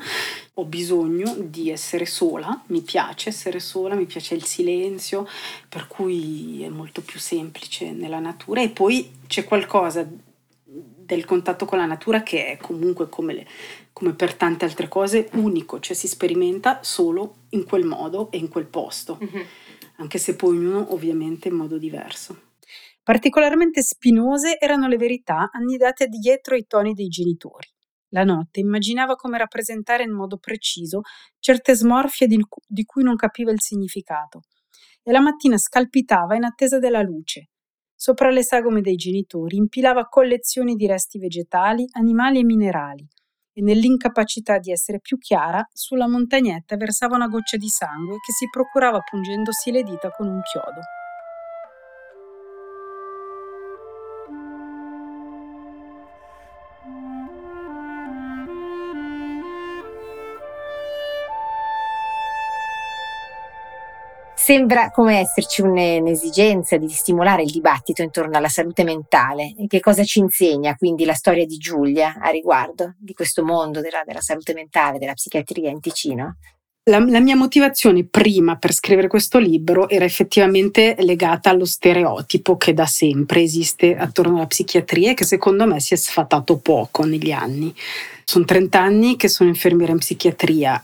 Ho 0.53 0.63
bisogno 0.63 1.35
di 1.37 1.69
essere 1.69 2.05
sola, 2.05 2.61
mi 2.67 2.79
piace 2.79 3.27
essere 3.27 3.59
sola, 3.59 3.93
mi 3.93 4.05
piace 4.05 4.35
il 4.35 4.45
silenzio, 4.45 5.27
per 5.67 5.87
cui 5.87 6.63
è 6.63 6.69
molto 6.69 7.01
più 7.01 7.19
semplice 7.19 7.91
nella 7.91 8.19
natura 8.19 8.61
e 8.61 8.69
poi 8.69 9.11
c'è 9.27 9.43
qualcosa 9.43 10.07
del 10.63 11.25
contatto 11.25 11.65
con 11.65 11.77
la 11.77 11.85
natura 11.85 12.23
che 12.23 12.53
è 12.53 12.57
comunque 12.57 13.09
come, 13.09 13.33
le, 13.33 13.47
come, 13.97 14.13
per 14.13 14.35
tante 14.35 14.63
altre 14.63 14.87
cose 14.87 15.27
unico, 15.33 15.79
cioè 15.79 15.95
si 15.95 16.07
sperimenta 16.07 16.83
solo 16.83 17.45
in 17.49 17.65
quel 17.65 17.83
modo 17.83 18.29
e 18.29 18.37
in 18.37 18.47
quel 18.47 18.67
posto, 18.67 19.17
mm-hmm. 19.19 19.45
anche 19.95 20.19
se 20.19 20.35
poi 20.35 20.55
ognuno 20.55 20.93
ovviamente 20.93 21.47
in 21.47 21.55
modo 21.55 21.79
diverso. 21.79 22.43
Particolarmente 23.01 23.81
spinose 23.81 24.59
erano 24.59 24.87
le 24.87 24.97
verità 24.97 25.49
annidate 25.51 26.05
dietro 26.05 26.55
i 26.55 26.67
toni 26.67 26.93
dei 26.93 27.07
genitori. 27.07 27.67
La 28.09 28.23
notte 28.23 28.59
immaginava 28.59 29.15
come 29.15 29.39
rappresentare 29.39 30.03
in 30.03 30.11
modo 30.11 30.37
preciso 30.37 31.01
certe 31.39 31.73
smorfie 31.73 32.27
di, 32.27 32.39
di 32.67 32.85
cui 32.85 33.01
non 33.01 33.15
capiva 33.15 33.49
il 33.49 33.61
significato 33.61 34.41
e 35.01 35.11
la 35.11 35.21
mattina 35.21 35.57
scalpitava 35.57 36.35
in 36.35 36.43
attesa 36.43 36.77
della 36.77 37.01
luce, 37.01 37.49
Sopra 37.99 38.29
le 38.29 38.43
sagome 38.43 38.81
dei 38.81 38.95
genitori 38.95 39.57
impilava 39.57 40.05
collezioni 40.05 40.75
di 40.75 40.85
resti 40.85 41.17
vegetali, 41.17 41.87
animali 41.93 42.37
e 42.37 42.43
minerali 42.43 43.07
e 43.57 43.61
nell'incapacità 43.63 44.59
di 44.59 44.71
essere 44.71 44.99
più 44.99 45.17
chiara, 45.17 45.67
sulla 45.73 46.07
montagnetta 46.07 46.77
versava 46.77 47.15
una 47.15 47.27
goccia 47.27 47.57
di 47.57 47.67
sangue 47.67 48.17
che 48.23 48.31
si 48.31 48.45
procurava 48.51 48.99
pungendosi 48.99 49.71
le 49.71 49.81
dita 49.81 50.11
con 50.11 50.27
un 50.27 50.41
chiodo. 50.43 50.81
Sembra 64.47 64.91
come 64.91 65.19
esserci 65.19 65.61
un'esigenza 65.61 66.77
di 66.77 66.87
stimolare 66.87 67.43
il 67.43 67.51
dibattito 67.51 68.01
intorno 68.01 68.37
alla 68.37 68.47
salute 68.47 68.85
mentale. 68.85 69.53
E 69.59 69.67
che 69.67 69.81
cosa 69.81 70.05
ci 70.05 70.19
insegna 70.19 70.73
quindi 70.77 71.03
la 71.03 71.15
storia 71.15 71.45
di 71.45 71.57
Giulia 71.57 72.15
a 72.17 72.29
riguardo 72.29 72.93
di 72.97 73.11
questo 73.11 73.43
mondo 73.43 73.81
della, 73.81 74.03
della 74.05 74.21
salute 74.21 74.53
mentale, 74.53 74.99
della 74.99 75.11
psichiatria 75.11 75.69
in 75.69 75.81
Ticino? 75.81 76.37
La, 76.87 76.99
la, 76.99 77.19
mia 77.19 77.35
motivazione 77.35 78.05
prima 78.05 78.55
per 78.55 78.71
scrivere 78.71 79.09
questo 79.09 79.39
libro 79.39 79.89
era 79.89 80.05
effettivamente 80.05 80.95
legata 80.99 81.49
allo 81.49 81.65
stereotipo 81.65 82.55
che 82.55 82.73
da 82.73 82.85
sempre 82.85 83.41
esiste 83.41 83.97
attorno 83.97 84.37
alla 84.37 84.47
psichiatria 84.47 85.11
e 85.11 85.13
che 85.13 85.25
secondo 85.25 85.67
me 85.67 85.81
si 85.81 85.93
è 85.93 85.97
sfatato 85.97 86.55
poco 86.59 87.03
negli 87.03 87.31
anni. 87.31 87.75
Sono 88.23 88.45
30 88.45 88.79
anni 88.79 89.15
che 89.17 89.27
sono 89.27 89.49
infermiera 89.49 89.91
in 89.91 89.97
psichiatria. 89.97 90.81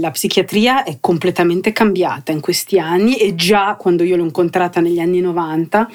La 0.00 0.10
psichiatria 0.10 0.82
è 0.82 0.96
completamente 0.98 1.70
cambiata 1.70 2.32
in 2.32 2.40
questi 2.40 2.80
anni 2.80 3.16
e 3.16 3.36
già 3.36 3.76
quando 3.78 4.02
io 4.02 4.16
l'ho 4.16 4.24
incontrata 4.24 4.80
negli 4.80 4.98
anni 4.98 5.20
90 5.20 5.88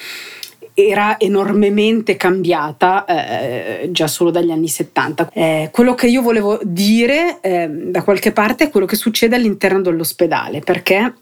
era 0.76 1.18
enormemente 1.18 2.18
cambiata 2.18 3.06
eh, 3.06 3.90
già 3.92 4.08
solo 4.08 4.30
dagli 4.30 4.52
anni 4.52 4.68
70. 4.68 5.32
Eh, 5.34 5.70
quello 5.72 5.96
che 5.96 6.08
io 6.08 6.22
volevo 6.22 6.60
dire 6.62 7.40
eh, 7.42 7.68
da 7.70 8.04
qualche 8.04 8.32
parte 8.32 8.66
è 8.66 8.70
quello 8.70 8.86
che 8.86 8.98
succede 8.98 9.36
all'interno 9.36 9.82
dell'ospedale, 9.82 10.60
perché 10.60 11.14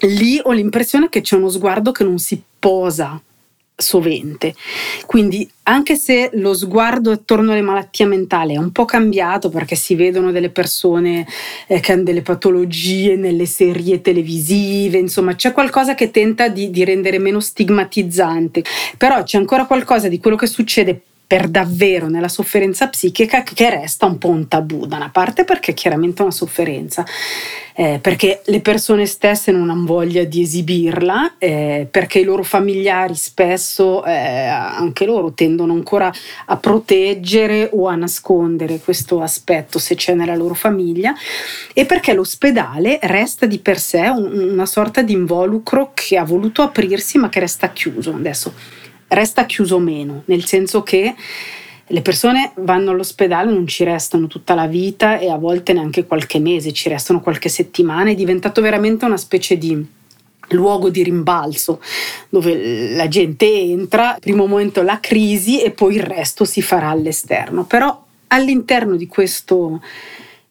lì 0.00 0.40
ho 0.42 0.50
l'impressione 0.50 1.08
che 1.08 1.20
c'è 1.20 1.36
uno 1.36 1.48
sguardo 1.48 1.92
che 1.92 2.04
non 2.04 2.18
si 2.18 2.42
posa 2.58 3.20
sovente. 3.80 4.54
Quindi 5.06 5.48
anche 5.64 5.96
se 5.96 6.30
lo 6.34 6.54
sguardo 6.54 7.10
attorno 7.10 7.52
alle 7.52 7.60
malattie 7.60 8.06
mentali 8.06 8.54
è 8.54 8.58
un 8.58 8.72
po' 8.72 8.84
cambiato 8.84 9.48
perché 9.50 9.76
si 9.76 9.94
vedono 9.94 10.32
delle 10.32 10.50
persone 10.50 11.26
eh, 11.66 11.80
che 11.80 11.92
hanno 11.92 12.02
delle 12.02 12.22
patologie 12.22 13.16
nelle 13.16 13.46
serie 13.46 14.00
televisive, 14.00 14.98
insomma 14.98 15.34
c'è 15.34 15.52
qualcosa 15.52 15.94
che 15.94 16.10
tenta 16.10 16.48
di, 16.48 16.70
di 16.70 16.84
rendere 16.84 17.18
meno 17.18 17.40
stigmatizzante, 17.40 18.64
però 18.96 19.22
c'è 19.22 19.38
ancora 19.38 19.66
qualcosa 19.66 20.08
di 20.08 20.18
quello 20.18 20.36
che 20.36 20.46
succede 20.46 21.02
per 21.30 21.46
davvero 21.46 22.08
nella 22.08 22.26
sofferenza 22.26 22.88
psichica 22.88 23.44
che 23.44 23.70
resta 23.70 24.04
un 24.06 24.18
po' 24.18 24.30
un 24.30 24.48
tabù, 24.48 24.86
da 24.86 24.96
una 24.96 25.10
parte 25.10 25.44
perché 25.44 25.70
è 25.70 25.74
chiaramente 25.74 26.22
una 26.22 26.32
sofferenza, 26.32 27.06
eh, 27.76 28.00
perché 28.02 28.42
le 28.46 28.60
persone 28.60 29.06
stesse 29.06 29.52
non 29.52 29.70
hanno 29.70 29.86
voglia 29.86 30.24
di 30.24 30.42
esibirla, 30.42 31.34
eh, 31.38 31.86
perché 31.88 32.18
i 32.18 32.24
loro 32.24 32.42
familiari 32.42 33.14
spesso, 33.14 34.04
eh, 34.04 34.10
anche 34.12 35.04
loro, 35.04 35.30
tendono 35.32 35.72
ancora 35.72 36.12
a 36.46 36.56
proteggere 36.56 37.70
o 37.74 37.86
a 37.86 37.94
nascondere 37.94 38.80
questo 38.80 39.22
aspetto 39.22 39.78
se 39.78 39.94
c'è 39.94 40.14
nella 40.14 40.34
loro 40.34 40.54
famiglia, 40.54 41.14
e 41.72 41.86
perché 41.86 42.12
l'ospedale 42.12 42.98
resta 43.02 43.46
di 43.46 43.60
per 43.60 43.78
sé 43.78 44.08
un, 44.08 44.50
una 44.50 44.66
sorta 44.66 45.00
di 45.00 45.12
involucro 45.12 45.92
che 45.94 46.16
ha 46.16 46.24
voluto 46.24 46.62
aprirsi 46.62 47.18
ma 47.18 47.28
che 47.28 47.38
resta 47.38 47.70
chiuso. 47.70 48.12
Adesso 48.16 48.80
resta 49.10 49.46
chiuso 49.46 49.78
meno, 49.78 50.22
nel 50.26 50.44
senso 50.44 50.82
che 50.82 51.14
le 51.92 52.02
persone 52.02 52.52
vanno 52.56 52.92
all'ospedale, 52.92 53.50
non 53.50 53.66
ci 53.66 53.82
restano 53.82 54.28
tutta 54.28 54.54
la 54.54 54.66
vita 54.66 55.18
e 55.18 55.28
a 55.28 55.36
volte 55.36 55.72
neanche 55.72 56.06
qualche 56.06 56.38
mese, 56.38 56.72
ci 56.72 56.88
restano 56.88 57.20
qualche 57.20 57.48
settimana, 57.48 58.10
è 58.10 58.14
diventato 58.14 58.60
veramente 58.60 59.04
una 59.04 59.16
specie 59.16 59.58
di 59.58 59.84
luogo 60.50 60.88
di 60.88 61.02
rimbalzo 61.02 61.80
dove 62.28 62.94
la 62.94 63.08
gente 63.08 63.46
entra, 63.46 64.16
primo 64.20 64.46
momento 64.46 64.82
la 64.82 65.00
crisi 65.00 65.60
e 65.60 65.70
poi 65.70 65.96
il 65.96 66.02
resto 66.02 66.44
si 66.44 66.62
farà 66.62 66.90
all'esterno. 66.90 67.64
Però 67.64 68.04
all'interno 68.28 68.94
di 68.94 69.08
questo 69.08 69.82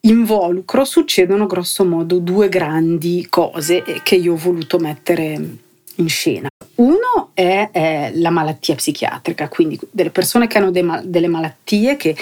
involucro 0.01 0.83
succedono 0.83 1.45
grosso 1.45 1.85
modo 1.85 2.19
due 2.19 2.49
grandi 2.49 3.27
cose 3.29 3.83
che 4.03 4.15
io 4.15 4.33
ho 4.33 4.37
voluto 4.37 4.77
mettere 4.77 5.67
in 5.99 6.09
scena. 6.09 6.47
Uno 6.75 7.31
è, 7.33 7.69
è 7.71 8.11
la 8.15 8.29
malattia 8.29 8.75
psichiatrica, 8.75 9.47
quindi 9.47 9.79
delle 9.91 10.09
persone 10.09 10.47
che 10.47 10.57
hanno 10.57 10.71
de, 10.71 10.83
delle 11.03 11.27
malattie 11.27 11.95
che 11.97 12.15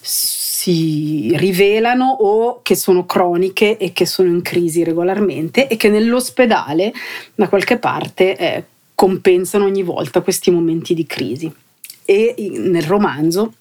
si 0.00 1.32
rivelano 1.36 2.16
o 2.20 2.60
che 2.62 2.76
sono 2.76 3.04
croniche 3.06 3.76
e 3.78 3.92
che 3.92 4.06
sono 4.06 4.28
in 4.28 4.42
crisi 4.42 4.84
regolarmente 4.84 5.66
e 5.66 5.76
che 5.76 5.88
nell'ospedale 5.88 6.92
da 7.34 7.48
qualche 7.48 7.78
parte 7.78 8.36
eh, 8.36 8.64
compensano 8.94 9.64
ogni 9.64 9.82
volta 9.82 10.20
questi 10.20 10.50
momenti 10.50 10.94
di 10.94 11.06
crisi. 11.06 11.52
E 12.04 12.34
nel 12.58 12.82
romanzo 12.82 13.54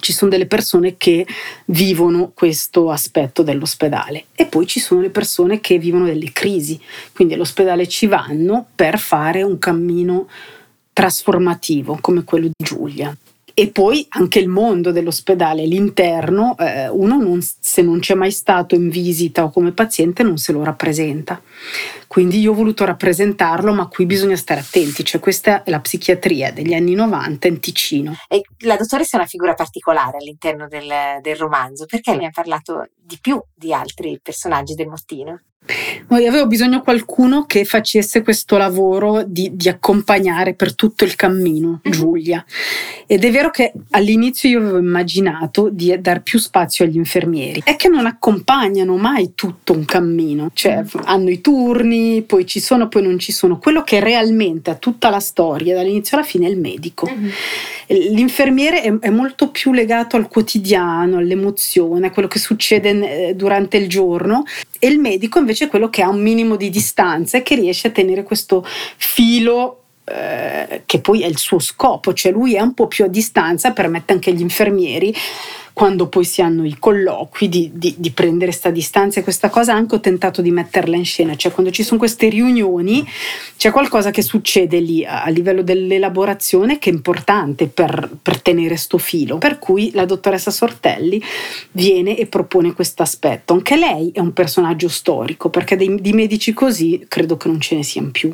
ci 0.00 0.12
sono 0.12 0.30
delle 0.30 0.46
persone 0.46 0.96
che 0.96 1.26
vivono 1.66 2.32
questo 2.34 2.90
aspetto 2.90 3.42
dell'ospedale 3.42 4.26
e 4.34 4.46
poi 4.46 4.66
ci 4.66 4.80
sono 4.80 5.00
le 5.00 5.10
persone 5.10 5.60
che 5.60 5.78
vivono 5.78 6.04
delle 6.06 6.32
crisi, 6.32 6.80
quindi 7.12 7.34
all'ospedale 7.34 7.86
ci 7.86 8.06
vanno 8.06 8.66
per 8.74 8.98
fare 8.98 9.42
un 9.42 9.58
cammino 9.58 10.28
trasformativo 10.92 11.98
come 12.00 12.24
quello 12.24 12.46
di 12.46 12.64
Giulia 12.64 13.16
e 13.54 13.70
poi 13.70 14.04
anche 14.10 14.40
il 14.40 14.48
mondo 14.48 14.90
dell'ospedale, 14.90 15.64
l'interno, 15.64 16.56
eh, 16.58 16.88
uno 16.88 17.16
non, 17.18 17.38
se 17.40 17.82
non 17.82 18.00
c'è 18.00 18.14
mai 18.14 18.32
stato 18.32 18.74
in 18.74 18.88
visita 18.88 19.44
o 19.44 19.50
come 19.50 19.70
paziente 19.70 20.24
non 20.24 20.38
se 20.38 20.50
lo 20.50 20.64
rappresenta. 20.64 21.40
Quindi 22.08 22.40
io 22.40 22.50
ho 22.50 22.54
voluto 22.54 22.84
rappresentarlo, 22.84 23.72
ma 23.72 23.86
qui 23.86 24.06
bisogna 24.06 24.36
stare 24.36 24.60
attenti, 24.60 25.04
cioè 25.04 25.20
questa 25.20 25.62
è 25.62 25.70
la 25.70 25.80
psichiatria 25.80 26.52
degli 26.52 26.74
anni 26.74 26.94
90 26.94 27.46
in 27.46 27.60
Ticino. 27.60 28.14
E 28.28 28.42
la 28.58 28.76
dottoressa 28.76 29.16
è 29.16 29.20
una 29.20 29.28
figura 29.28 29.54
particolare 29.54 30.18
all'interno 30.18 30.66
del, 30.66 31.20
del 31.20 31.36
romanzo, 31.36 31.86
perché 31.86 32.16
mi 32.16 32.26
ha 32.26 32.30
parlato 32.30 32.88
di 32.96 33.18
più 33.20 33.40
di 33.54 33.72
altri 33.72 34.18
personaggi 34.20 34.74
del 34.74 34.88
mottino? 34.88 35.42
Poi 36.06 36.26
avevo 36.26 36.46
bisogno 36.46 36.78
di 36.78 36.84
qualcuno 36.84 37.46
che 37.46 37.64
facesse 37.64 38.22
questo 38.22 38.58
lavoro 38.58 39.22
di, 39.26 39.50
di 39.54 39.68
accompagnare 39.68 40.54
per 40.54 40.74
tutto 40.74 41.04
il 41.04 41.16
cammino 41.16 41.80
mhm. 41.82 41.92
Giulia. 41.92 42.44
Ed 43.06 43.24
è 43.24 43.30
vero 43.30 43.50
che 43.50 43.72
all'inizio 43.90 44.48
io 44.48 44.58
avevo 44.60 44.78
immaginato 44.78 45.70
di 45.70 45.94
dar 46.00 46.22
più 46.22 46.38
spazio 46.38 46.84
agli 46.84 46.96
infermieri. 46.96 47.62
È 47.64 47.76
che 47.76 47.88
non 47.88 48.06
accompagnano 48.06 48.96
mai 48.96 49.32
tutto 49.34 49.72
un 49.72 49.84
cammino, 49.84 50.50
cioè 50.52 50.82
mhm. 50.82 51.02
hanno 51.04 51.30
i 51.30 51.40
turni, 51.40 52.22
poi 52.22 52.46
ci 52.46 52.60
sono, 52.60 52.88
poi 52.88 53.02
non 53.02 53.18
ci 53.18 53.32
sono. 53.32 53.58
Quello 53.58 53.82
che 53.82 54.00
realmente 54.00 54.70
ha 54.70 54.74
tutta 54.74 55.08
la 55.08 55.20
storia 55.20 55.74
dall'inizio 55.74 56.18
alla 56.18 56.26
fine 56.26 56.46
è 56.46 56.50
il 56.50 56.58
medico. 56.58 57.08
Mm-hmm. 57.10 57.30
L'infermiere 57.88 58.82
è, 58.82 58.98
è, 58.98 59.10
molto 59.10 59.50
più 59.50 59.72
legato 59.72 60.16
al 60.16 60.28
quotidiano, 60.28 61.18
all'emozione, 61.18 62.08
a 62.08 62.10
quello 62.10 62.28
che 62.28 62.38
succede 62.38 63.28
eh, 63.28 63.34
durante 63.34 63.76
il 63.76 63.88
giorno 63.88 64.44
e 64.78 64.88
il 64.88 64.98
medico 64.98 65.38
invece 65.38 65.64
è 65.64 65.68
quello 65.68 65.88
che 65.88 66.02
ha 66.02 66.08
un 66.08 66.20
minimo 66.20 66.56
di 66.56 66.70
distanza 66.70 67.38
e 67.38 67.42
che 67.42 67.54
riesce 67.54 67.88
a 67.88 67.90
tenere 67.90 68.22
questo 68.22 68.64
filo 68.96 69.83
eh, 70.04 70.82
che 70.84 71.00
poi 71.00 71.22
è 71.22 71.26
il 71.26 71.38
suo 71.38 71.58
scopo, 71.58 72.12
cioè 72.12 72.32
lui 72.32 72.54
è 72.54 72.60
un 72.60 72.74
po' 72.74 72.86
più 72.88 73.04
a 73.04 73.08
distanza, 73.08 73.72
permette 73.72 74.12
anche 74.12 74.30
agli 74.30 74.40
infermieri 74.40 75.14
quando 75.74 76.06
poi 76.06 76.24
si 76.24 76.40
hanno 76.40 76.64
i 76.64 76.76
colloqui 76.78 77.48
di, 77.48 77.72
di, 77.74 77.96
di 77.98 78.12
prendere 78.12 78.52
questa 78.52 78.70
distanza 78.70 79.18
e 79.18 79.22
questa 79.24 79.50
cosa 79.50 79.74
anche 79.74 79.96
ho 79.96 80.00
tentato 80.00 80.40
di 80.40 80.52
metterla 80.52 80.96
in 80.96 81.04
scena, 81.04 81.34
cioè 81.34 81.52
quando 81.52 81.72
ci 81.72 81.82
sono 81.82 81.98
queste 81.98 82.28
riunioni 82.28 83.04
c'è 83.56 83.72
qualcosa 83.72 84.12
che 84.12 84.22
succede 84.22 84.78
lì 84.78 85.04
a, 85.04 85.24
a 85.24 85.28
livello 85.30 85.62
dell'elaborazione 85.62 86.78
che 86.78 86.90
è 86.90 86.92
importante 86.92 87.66
per, 87.66 88.08
per 88.22 88.40
tenere 88.40 88.76
sto 88.76 88.98
filo, 88.98 89.38
per 89.38 89.58
cui 89.58 89.90
la 89.92 90.04
dottoressa 90.04 90.52
Sortelli 90.52 91.20
viene 91.72 92.16
e 92.16 92.26
propone 92.26 92.72
questo 92.72 93.02
aspetto. 93.02 93.52
Anche 93.52 93.76
lei 93.76 94.12
è 94.14 94.20
un 94.20 94.32
personaggio 94.32 94.88
storico 94.88 95.50
perché 95.50 95.76
dei, 95.76 96.00
di 96.00 96.12
medici 96.12 96.52
così 96.52 97.04
credo 97.08 97.36
che 97.36 97.48
non 97.48 97.60
ce 97.60 97.74
ne 97.74 97.82
siano 97.82 98.10
più 98.10 98.32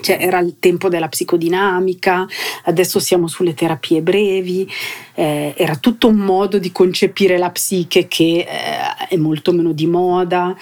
cioè 0.00 0.18
era 0.20 0.38
il 0.38 0.56
tempo 0.58 0.88
della 0.88 1.08
psicodinamica, 1.08 2.26
adesso 2.64 2.98
siamo 2.98 3.26
sulle 3.26 3.54
terapie 3.54 4.00
brevi, 4.02 4.70
eh, 5.14 5.54
era 5.56 5.76
tutto 5.76 6.08
un 6.08 6.16
modo 6.16 6.58
di 6.58 6.72
concepire 6.72 7.38
la 7.38 7.50
psiche 7.50 8.08
che 8.08 8.46
eh, 8.48 9.06
è 9.08 9.16
molto 9.16 9.52
meno 9.52 9.72
di 9.72 9.86
moda. 9.86 10.56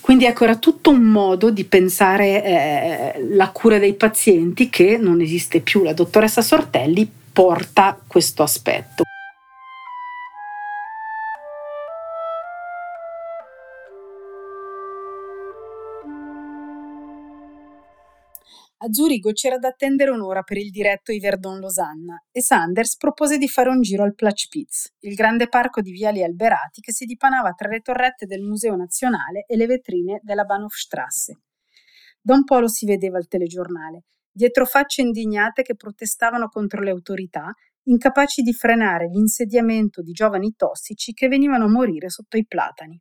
Quindi 0.00 0.26
ecco, 0.26 0.44
era 0.44 0.56
tutto 0.56 0.90
un 0.90 1.02
modo 1.02 1.50
di 1.50 1.64
pensare 1.64 2.44
eh, 2.44 3.26
la 3.30 3.48
cura 3.50 3.78
dei 3.78 3.94
pazienti 3.94 4.68
che 4.68 4.98
non 4.98 5.20
esiste 5.20 5.60
più. 5.60 5.82
La 5.82 5.92
dottoressa 5.92 6.42
Sortelli 6.42 7.10
porta 7.32 7.98
questo 8.06 8.42
aspetto. 8.42 9.04
A 18.84 18.92
Zurigo 18.92 19.32
c'era 19.32 19.56
da 19.56 19.68
attendere 19.68 20.10
un'ora 20.10 20.42
per 20.42 20.58
il 20.58 20.68
diretto 20.68 21.10
Yverdon-Losanna 21.10 22.26
e 22.30 22.42
Sanders 22.42 22.98
propose 22.98 23.38
di 23.38 23.48
fare 23.48 23.70
un 23.70 23.80
giro 23.80 24.02
al 24.02 24.14
Platspitz, 24.14 24.96
il 25.00 25.14
grande 25.14 25.48
parco 25.48 25.80
di 25.80 25.90
viali 25.90 26.22
alberati 26.22 26.82
che 26.82 26.92
si 26.92 27.06
dipanava 27.06 27.52
tra 27.52 27.70
le 27.70 27.80
torrette 27.80 28.26
del 28.26 28.42
Museo 28.42 28.76
Nazionale 28.76 29.46
e 29.46 29.56
le 29.56 29.64
vetrine 29.64 30.20
della 30.22 30.44
Bahnhofstrasse. 30.44 31.40
Da 32.20 32.34
un 32.34 32.44
po' 32.44 32.58
lo 32.58 32.68
si 32.68 32.84
vedeva 32.84 33.16
al 33.16 33.26
telegiornale, 33.26 34.02
dietro 34.30 34.66
facce 34.66 35.00
indignate 35.00 35.62
che 35.62 35.76
protestavano 35.76 36.48
contro 36.48 36.82
le 36.82 36.90
autorità, 36.90 37.54
incapaci 37.84 38.42
di 38.42 38.52
frenare 38.52 39.08
l'insediamento 39.08 40.02
di 40.02 40.12
giovani 40.12 40.52
tossici 40.54 41.14
che 41.14 41.28
venivano 41.28 41.64
a 41.64 41.70
morire 41.70 42.10
sotto 42.10 42.36
i 42.36 42.44
platani. 42.44 43.00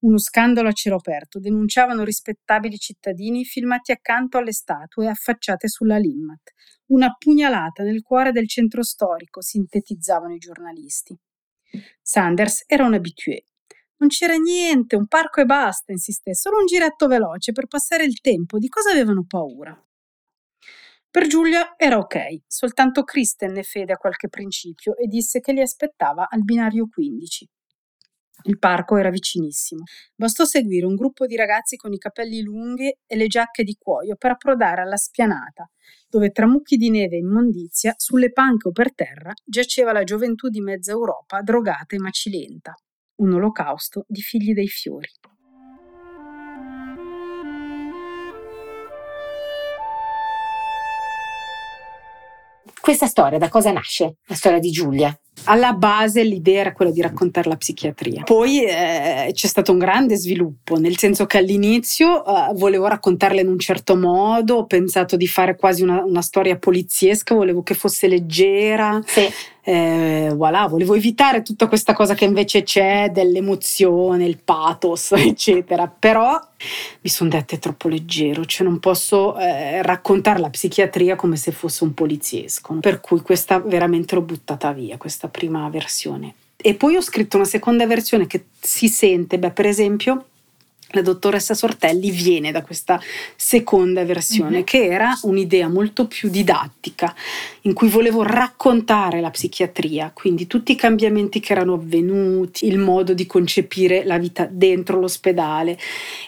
Uno 0.00 0.18
scandalo 0.18 0.68
a 0.68 0.72
cielo 0.72 0.96
aperto, 0.96 1.38
denunciavano 1.38 2.04
rispettabili 2.04 2.78
cittadini 2.78 3.44
filmati 3.44 3.92
accanto 3.92 4.38
alle 4.38 4.52
statue 4.52 5.08
affacciate 5.08 5.68
sulla 5.68 5.98
Limmat. 5.98 6.52
Una 6.86 7.14
pugnalata 7.18 7.82
nel 7.82 8.00
cuore 8.00 8.32
del 8.32 8.48
centro 8.48 8.82
storico, 8.82 9.42
sintetizzavano 9.42 10.32
i 10.34 10.38
giornalisti. 10.38 11.14
Sanders 12.00 12.64
era 12.66 12.86
un 12.86 12.94
habitué. 12.94 13.44
Non 13.98 14.08
c'era 14.08 14.36
niente, 14.36 14.96
un 14.96 15.06
parco 15.06 15.42
e 15.42 15.44
basta, 15.44 15.92
insisté, 15.92 16.34
solo 16.34 16.56
un 16.58 16.66
giretto 16.66 17.06
veloce 17.06 17.52
per 17.52 17.66
passare 17.66 18.04
il 18.04 18.20
tempo. 18.22 18.58
Di 18.58 18.68
cosa 18.68 18.90
avevano 18.92 19.26
paura? 19.26 19.78
Per 21.10 21.26
Giulia 21.26 21.74
era 21.76 21.98
ok, 21.98 22.44
soltanto 22.46 23.04
Chris 23.04 23.34
tenne 23.34 23.64
fede 23.64 23.92
a 23.92 23.96
qualche 23.98 24.28
principio 24.28 24.96
e 24.96 25.06
disse 25.08 25.40
che 25.40 25.52
li 25.52 25.60
aspettava 25.60 26.26
al 26.30 26.42
binario 26.42 26.88
15. 26.88 27.46
Il 28.44 28.58
parco 28.58 28.96
era 28.96 29.10
vicinissimo. 29.10 29.82
Bastò 30.14 30.44
seguire 30.44 30.86
un 30.86 30.94
gruppo 30.94 31.26
di 31.26 31.36
ragazzi 31.36 31.76
con 31.76 31.92
i 31.92 31.98
capelli 31.98 32.42
lunghi 32.42 32.94
e 33.06 33.16
le 33.16 33.26
giacche 33.26 33.64
di 33.64 33.76
cuoio 33.78 34.16
per 34.16 34.30
approdare 34.32 34.82
alla 34.82 34.96
spianata, 34.96 35.70
dove 36.08 36.30
tra 36.30 36.46
mucchi 36.46 36.76
di 36.76 36.90
neve 36.90 37.16
e 37.16 37.20
immondizia, 37.20 37.94
sulle 37.96 38.32
panche 38.32 38.68
o 38.68 38.72
per 38.72 38.94
terra, 38.94 39.32
giaceva 39.44 39.92
la 39.92 40.04
gioventù 40.04 40.48
di 40.48 40.60
mezza 40.60 40.92
Europa 40.92 41.42
drogata 41.42 41.96
e 41.96 41.98
macilenta. 41.98 42.74
Un 43.16 43.34
olocausto 43.34 44.04
di 44.08 44.20
figli 44.20 44.54
dei 44.54 44.68
fiori. 44.68 45.08
Questa 52.80 53.06
storia 53.06 53.38
da 53.38 53.50
cosa 53.50 53.70
nasce? 53.72 54.16
La 54.24 54.34
storia 54.34 54.58
di 54.58 54.70
Giulia? 54.70 55.14
Alla 55.44 55.72
base 55.72 56.22
l'idea 56.22 56.60
era 56.60 56.72
quella 56.72 56.90
di 56.90 57.00
raccontare 57.00 57.48
la 57.48 57.56
psichiatria. 57.56 58.22
Poi 58.24 58.64
eh, 58.64 59.30
c'è 59.32 59.46
stato 59.46 59.72
un 59.72 59.78
grande 59.78 60.16
sviluppo, 60.16 60.78
nel 60.78 60.96
senso 60.98 61.26
che 61.26 61.38
all'inizio 61.38 62.24
eh, 62.24 62.52
volevo 62.54 62.86
raccontarla 62.86 63.40
in 63.40 63.48
un 63.48 63.58
certo 63.58 63.96
modo, 63.96 64.56
ho 64.56 64.66
pensato 64.66 65.16
di 65.16 65.26
fare 65.26 65.56
quasi 65.56 65.82
una, 65.82 66.02
una 66.04 66.22
storia 66.22 66.56
poliziesca, 66.58 67.34
volevo 67.34 67.62
che 67.62 67.74
fosse 67.74 68.06
leggera. 68.06 69.00
Sì 69.04 69.28
eh, 69.62 70.32
voilà, 70.34 70.66
volevo 70.66 70.94
evitare 70.94 71.42
tutta 71.42 71.68
questa 71.68 71.92
cosa 71.92 72.14
che 72.14 72.24
invece 72.24 72.62
c'è 72.62 73.10
dell'emozione, 73.10 74.24
il 74.24 74.38
pathos, 74.42 75.12
eccetera. 75.16 75.86
Però 75.86 76.38
mi 77.00 77.10
sono 77.10 77.30
dette 77.30 77.58
troppo 77.58 77.88
leggero, 77.88 78.44
cioè 78.44 78.66
non 78.66 78.78
posso 78.78 79.36
eh, 79.38 79.82
raccontare 79.82 80.38
la 80.40 80.50
psichiatria 80.50 81.16
come 81.16 81.36
se 81.36 81.52
fosse 81.52 81.84
un 81.84 81.94
poliziesco. 81.94 82.78
Per 82.80 83.00
cui 83.00 83.20
questa 83.20 83.58
veramente 83.58 84.14
l'ho 84.14 84.22
buttata 84.22 84.72
via, 84.72 84.96
questa 84.96 85.28
prima 85.28 85.68
versione. 85.68 86.34
E 86.62 86.74
poi 86.74 86.96
ho 86.96 87.00
scritto 87.00 87.36
una 87.36 87.46
seconda 87.46 87.86
versione 87.86 88.26
che 88.26 88.46
si 88.60 88.88
sente, 88.88 89.38
beh, 89.38 89.50
per 89.52 89.66
esempio, 89.66 90.26
la 90.92 91.02
dottoressa 91.02 91.54
Sortelli 91.54 92.10
viene 92.10 92.50
da 92.52 92.62
questa 92.62 93.00
seconda 93.36 94.04
versione, 94.04 94.50
mm-hmm. 94.50 94.64
che 94.64 94.84
era 94.86 95.18
un'idea 95.22 95.68
molto 95.68 96.06
più 96.06 96.28
didattica, 96.28 97.14
in 97.62 97.72
cui 97.72 97.88
volevo 97.88 98.22
raccontare 98.22 99.20
la 99.20 99.30
psichiatria, 99.30 100.10
quindi 100.14 100.46
tutti 100.46 100.72
i 100.72 100.76
cambiamenti 100.76 101.40
che 101.40 101.52
erano 101.52 101.74
avvenuti, 101.74 102.66
il 102.66 102.78
modo 102.78 103.14
di 103.14 103.26
concepire 103.26 104.04
la 104.04 104.18
vita 104.18 104.48
dentro 104.50 104.98
l'ospedale. 104.98 105.78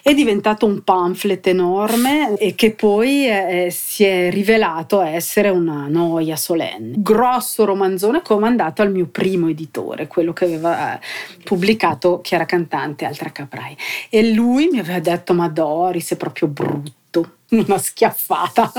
È 0.01 0.13
diventato 0.13 0.65
un 0.65 0.83
pamphlet 0.83 1.47
enorme 1.47 2.35
e 2.37 2.55
che 2.55 2.71
poi 2.71 3.27
eh, 3.27 3.67
si 3.71 4.03
è 4.03 4.29
rivelato 4.31 5.01
essere 5.01 5.49
una 5.49 5.87
noia 5.87 6.35
solenne. 6.35 6.95
Grosso 6.97 7.65
romanzone 7.65 8.21
che 8.21 8.33
ho 8.33 8.39
mandato 8.39 8.81
al 8.81 8.91
mio 8.91 9.07
primo 9.07 9.49
editore, 9.49 10.07
quello 10.07 10.33
che 10.33 10.45
aveva 10.45 10.95
eh, 10.95 10.99
pubblicato 11.43 12.21
Chiara 12.21 12.45
Cantante, 12.45 13.05
Altra 13.05 13.31
Caprai. 13.31 13.75
E 14.09 14.31
lui 14.31 14.52
lui 14.53 14.67
mi 14.67 14.77
aveva 14.77 14.99
detto 14.99 15.33
ma 15.33 15.49
Doris 15.49 16.11
è 16.11 16.15
proprio 16.15 16.47
brutto, 16.47 17.37
una 17.49 17.79
schiaffata. 17.79 18.71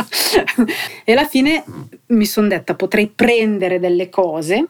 e 1.05 1.13
alla 1.13 1.27
fine 1.27 1.65
mi 2.07 2.27
sono 2.27 2.47
detta 2.47 2.77
potrei 2.77 3.09
prendere 3.09 3.81
delle 3.81 4.09
cose 4.09 4.69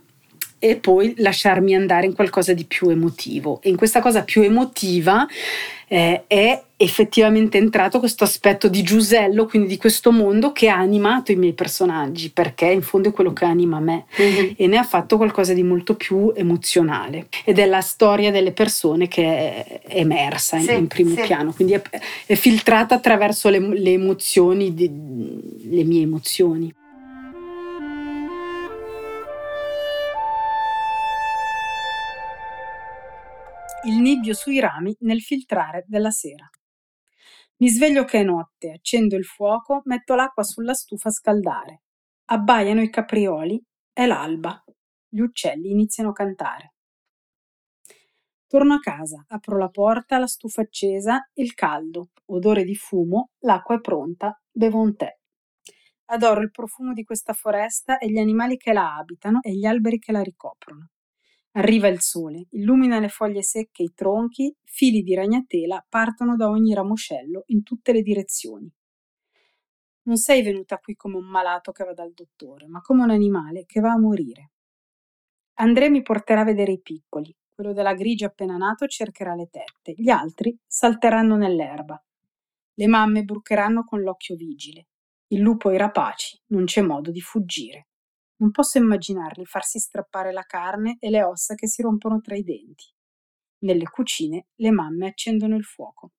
e 0.64 0.76
poi 0.76 1.12
lasciarmi 1.18 1.74
andare 1.74 2.06
in 2.06 2.14
qualcosa 2.14 2.54
di 2.54 2.64
più 2.64 2.88
emotivo. 2.88 3.60
E 3.62 3.68
in 3.68 3.76
questa 3.76 4.00
cosa 4.00 4.22
più 4.24 4.40
emotiva 4.40 5.26
eh, 5.88 6.24
è 6.26 6.62
effettivamente 6.74 7.58
entrato 7.58 7.98
questo 7.98 8.24
aspetto 8.24 8.68
di 8.68 8.82
Giusello, 8.82 9.44
quindi 9.44 9.68
di 9.68 9.76
questo 9.76 10.10
mondo 10.10 10.52
che 10.52 10.70
ha 10.70 10.78
animato 10.78 11.32
i 11.32 11.36
miei 11.36 11.52
personaggi, 11.52 12.30
perché 12.30 12.64
in 12.64 12.80
fondo 12.80 13.10
è 13.10 13.12
quello 13.12 13.34
che 13.34 13.44
anima 13.44 13.78
me 13.78 14.06
mm-hmm. 14.18 14.52
e 14.56 14.66
ne 14.66 14.78
ha 14.78 14.84
fatto 14.84 15.18
qualcosa 15.18 15.52
di 15.52 15.62
molto 15.62 15.96
più 15.96 16.32
emozionale. 16.34 17.26
Ed 17.44 17.58
è 17.58 17.66
la 17.66 17.82
storia 17.82 18.30
delle 18.30 18.52
persone 18.52 19.06
che 19.06 19.22
è 19.22 19.80
emersa 19.88 20.58
sì, 20.58 20.72
in, 20.72 20.78
in, 20.78 20.86
primo 20.86 21.14
sì. 21.14 21.20
piano, 21.20 21.52
quindi 21.52 21.74
è, 21.74 21.82
è, 22.24 22.34
filtrata 22.36 22.94
attraverso 22.94 23.50
le, 23.50 23.58
le 23.58 23.90
emozioni, 23.90 24.72
di, 24.72 24.90
le 25.68 25.84
mie 25.84 26.00
emozioni. 26.00 26.74
Il 33.86 34.00
nibbio 34.00 34.34
sui 34.34 34.60
rami 34.60 34.96
nel 35.00 35.20
filtrare 35.20 35.84
della 35.86 36.10
sera. 36.10 36.48
Mi 37.56 37.68
sveglio 37.68 38.04
che 38.04 38.20
è 38.20 38.22
notte, 38.22 38.72
accendo 38.72 39.16
il 39.16 39.24
fuoco, 39.24 39.82
metto 39.84 40.14
l'acqua 40.14 40.42
sulla 40.42 40.74
stufa 40.74 41.08
a 41.08 41.12
scaldare. 41.12 41.82
Abbaiano 42.26 42.80
i 42.80 42.90
caprioli, 42.90 43.62
è 43.92 44.06
l'alba. 44.06 44.62
Gli 45.08 45.20
uccelli 45.20 45.70
iniziano 45.70 46.10
a 46.10 46.12
cantare. 46.12 46.74
Torno 48.46 48.74
a 48.74 48.80
casa, 48.80 49.24
apro 49.28 49.58
la 49.58 49.68
porta, 49.68 50.18
la 50.18 50.26
stufa 50.26 50.62
accesa, 50.62 51.28
il 51.34 51.54
caldo, 51.54 52.10
odore 52.26 52.64
di 52.64 52.74
fumo, 52.74 53.30
l'acqua 53.40 53.76
è 53.76 53.80
pronta, 53.80 54.40
bevo 54.50 54.80
un 54.80 54.96
tè. 54.96 55.16
Adoro 56.06 56.40
il 56.40 56.50
profumo 56.50 56.92
di 56.92 57.04
questa 57.04 57.32
foresta 57.32 57.98
e 57.98 58.10
gli 58.10 58.18
animali 58.18 58.56
che 58.56 58.72
la 58.72 58.96
abitano 58.96 59.40
e 59.42 59.52
gli 59.54 59.64
alberi 59.64 59.98
che 59.98 60.12
la 60.12 60.22
ricoprono. 60.22 60.88
Arriva 61.56 61.86
il 61.86 62.00
sole, 62.00 62.46
illumina 62.50 62.98
le 62.98 63.08
foglie 63.08 63.42
secche 63.42 63.82
e 63.82 63.86
i 63.86 63.94
tronchi, 63.94 64.52
fili 64.64 65.02
di 65.02 65.14
ragnatela 65.14 65.86
partono 65.88 66.34
da 66.34 66.48
ogni 66.48 66.74
ramoscello 66.74 67.44
in 67.46 67.62
tutte 67.62 67.92
le 67.92 68.02
direzioni. 68.02 68.68
Non 70.02 70.16
sei 70.16 70.42
venuta 70.42 70.78
qui 70.78 70.96
come 70.96 71.16
un 71.16 71.26
malato 71.26 71.70
che 71.70 71.84
va 71.84 71.92
dal 71.92 72.12
dottore, 72.12 72.66
ma 72.66 72.80
come 72.80 73.04
un 73.04 73.10
animale 73.10 73.66
che 73.66 73.80
va 73.80 73.92
a 73.92 73.98
morire. 73.98 74.50
André 75.58 75.90
mi 75.90 76.02
porterà 76.02 76.40
a 76.40 76.44
vedere 76.44 76.72
i 76.72 76.80
piccoli. 76.80 77.32
Quello 77.54 77.72
della 77.72 77.94
grigia 77.94 78.26
appena 78.26 78.56
nato 78.56 78.88
cercherà 78.88 79.36
le 79.36 79.48
tette, 79.48 79.94
gli 79.96 80.10
altri 80.10 80.58
salteranno 80.66 81.36
nell'erba. 81.36 82.02
Le 82.74 82.86
mamme 82.88 83.22
brucheranno 83.22 83.84
con 83.84 84.00
l'occhio 84.00 84.34
vigile. 84.34 84.88
Il 85.28 85.38
lupo 85.38 85.70
e 85.70 85.74
i 85.74 85.78
rapaci, 85.78 86.36
non 86.46 86.64
c'è 86.64 86.82
modo 86.82 87.12
di 87.12 87.20
fuggire. 87.20 87.86
Non 88.36 88.50
posso 88.52 88.78
immaginarli 88.78 89.44
farsi 89.44 89.78
strappare 89.80 90.32
la 90.32 90.44
carne 90.44 90.96
e 91.00 91.10
le 91.10 91.24
ossa 91.24 91.54
che 91.54 91.66
si 91.66 91.82
rompono 91.82 92.20
tra 92.20 92.36
i 92.36 92.44
denti. 92.44 92.92
Nelle 93.64 93.88
cucine 93.90 94.48
le 94.56 94.70
mamme 94.70 95.08
accendono 95.08 95.56
il 95.56 95.64
fuoco. 95.64 96.12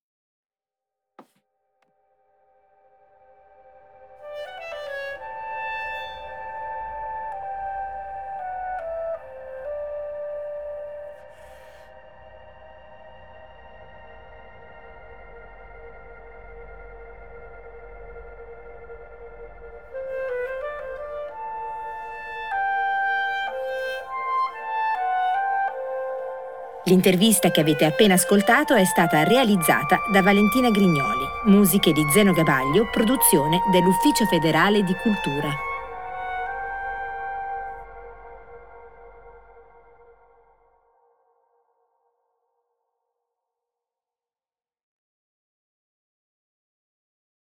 L'intervista 26.96 27.52
che 27.52 27.60
avete 27.60 27.84
appena 27.84 28.14
ascoltato 28.14 28.74
è 28.74 28.86
stata 28.86 29.24
realizzata 29.24 30.00
da 30.10 30.22
Valentina 30.22 30.70
Grignoli, 30.70 31.26
musiche 31.44 31.92
di 31.92 32.02
Zeno 32.14 32.32
Gabaglio, 32.32 32.88
produzione 32.90 33.60
dell'Ufficio 33.70 34.24
federale 34.28 34.82
di 34.82 34.96
cultura. 35.04 35.75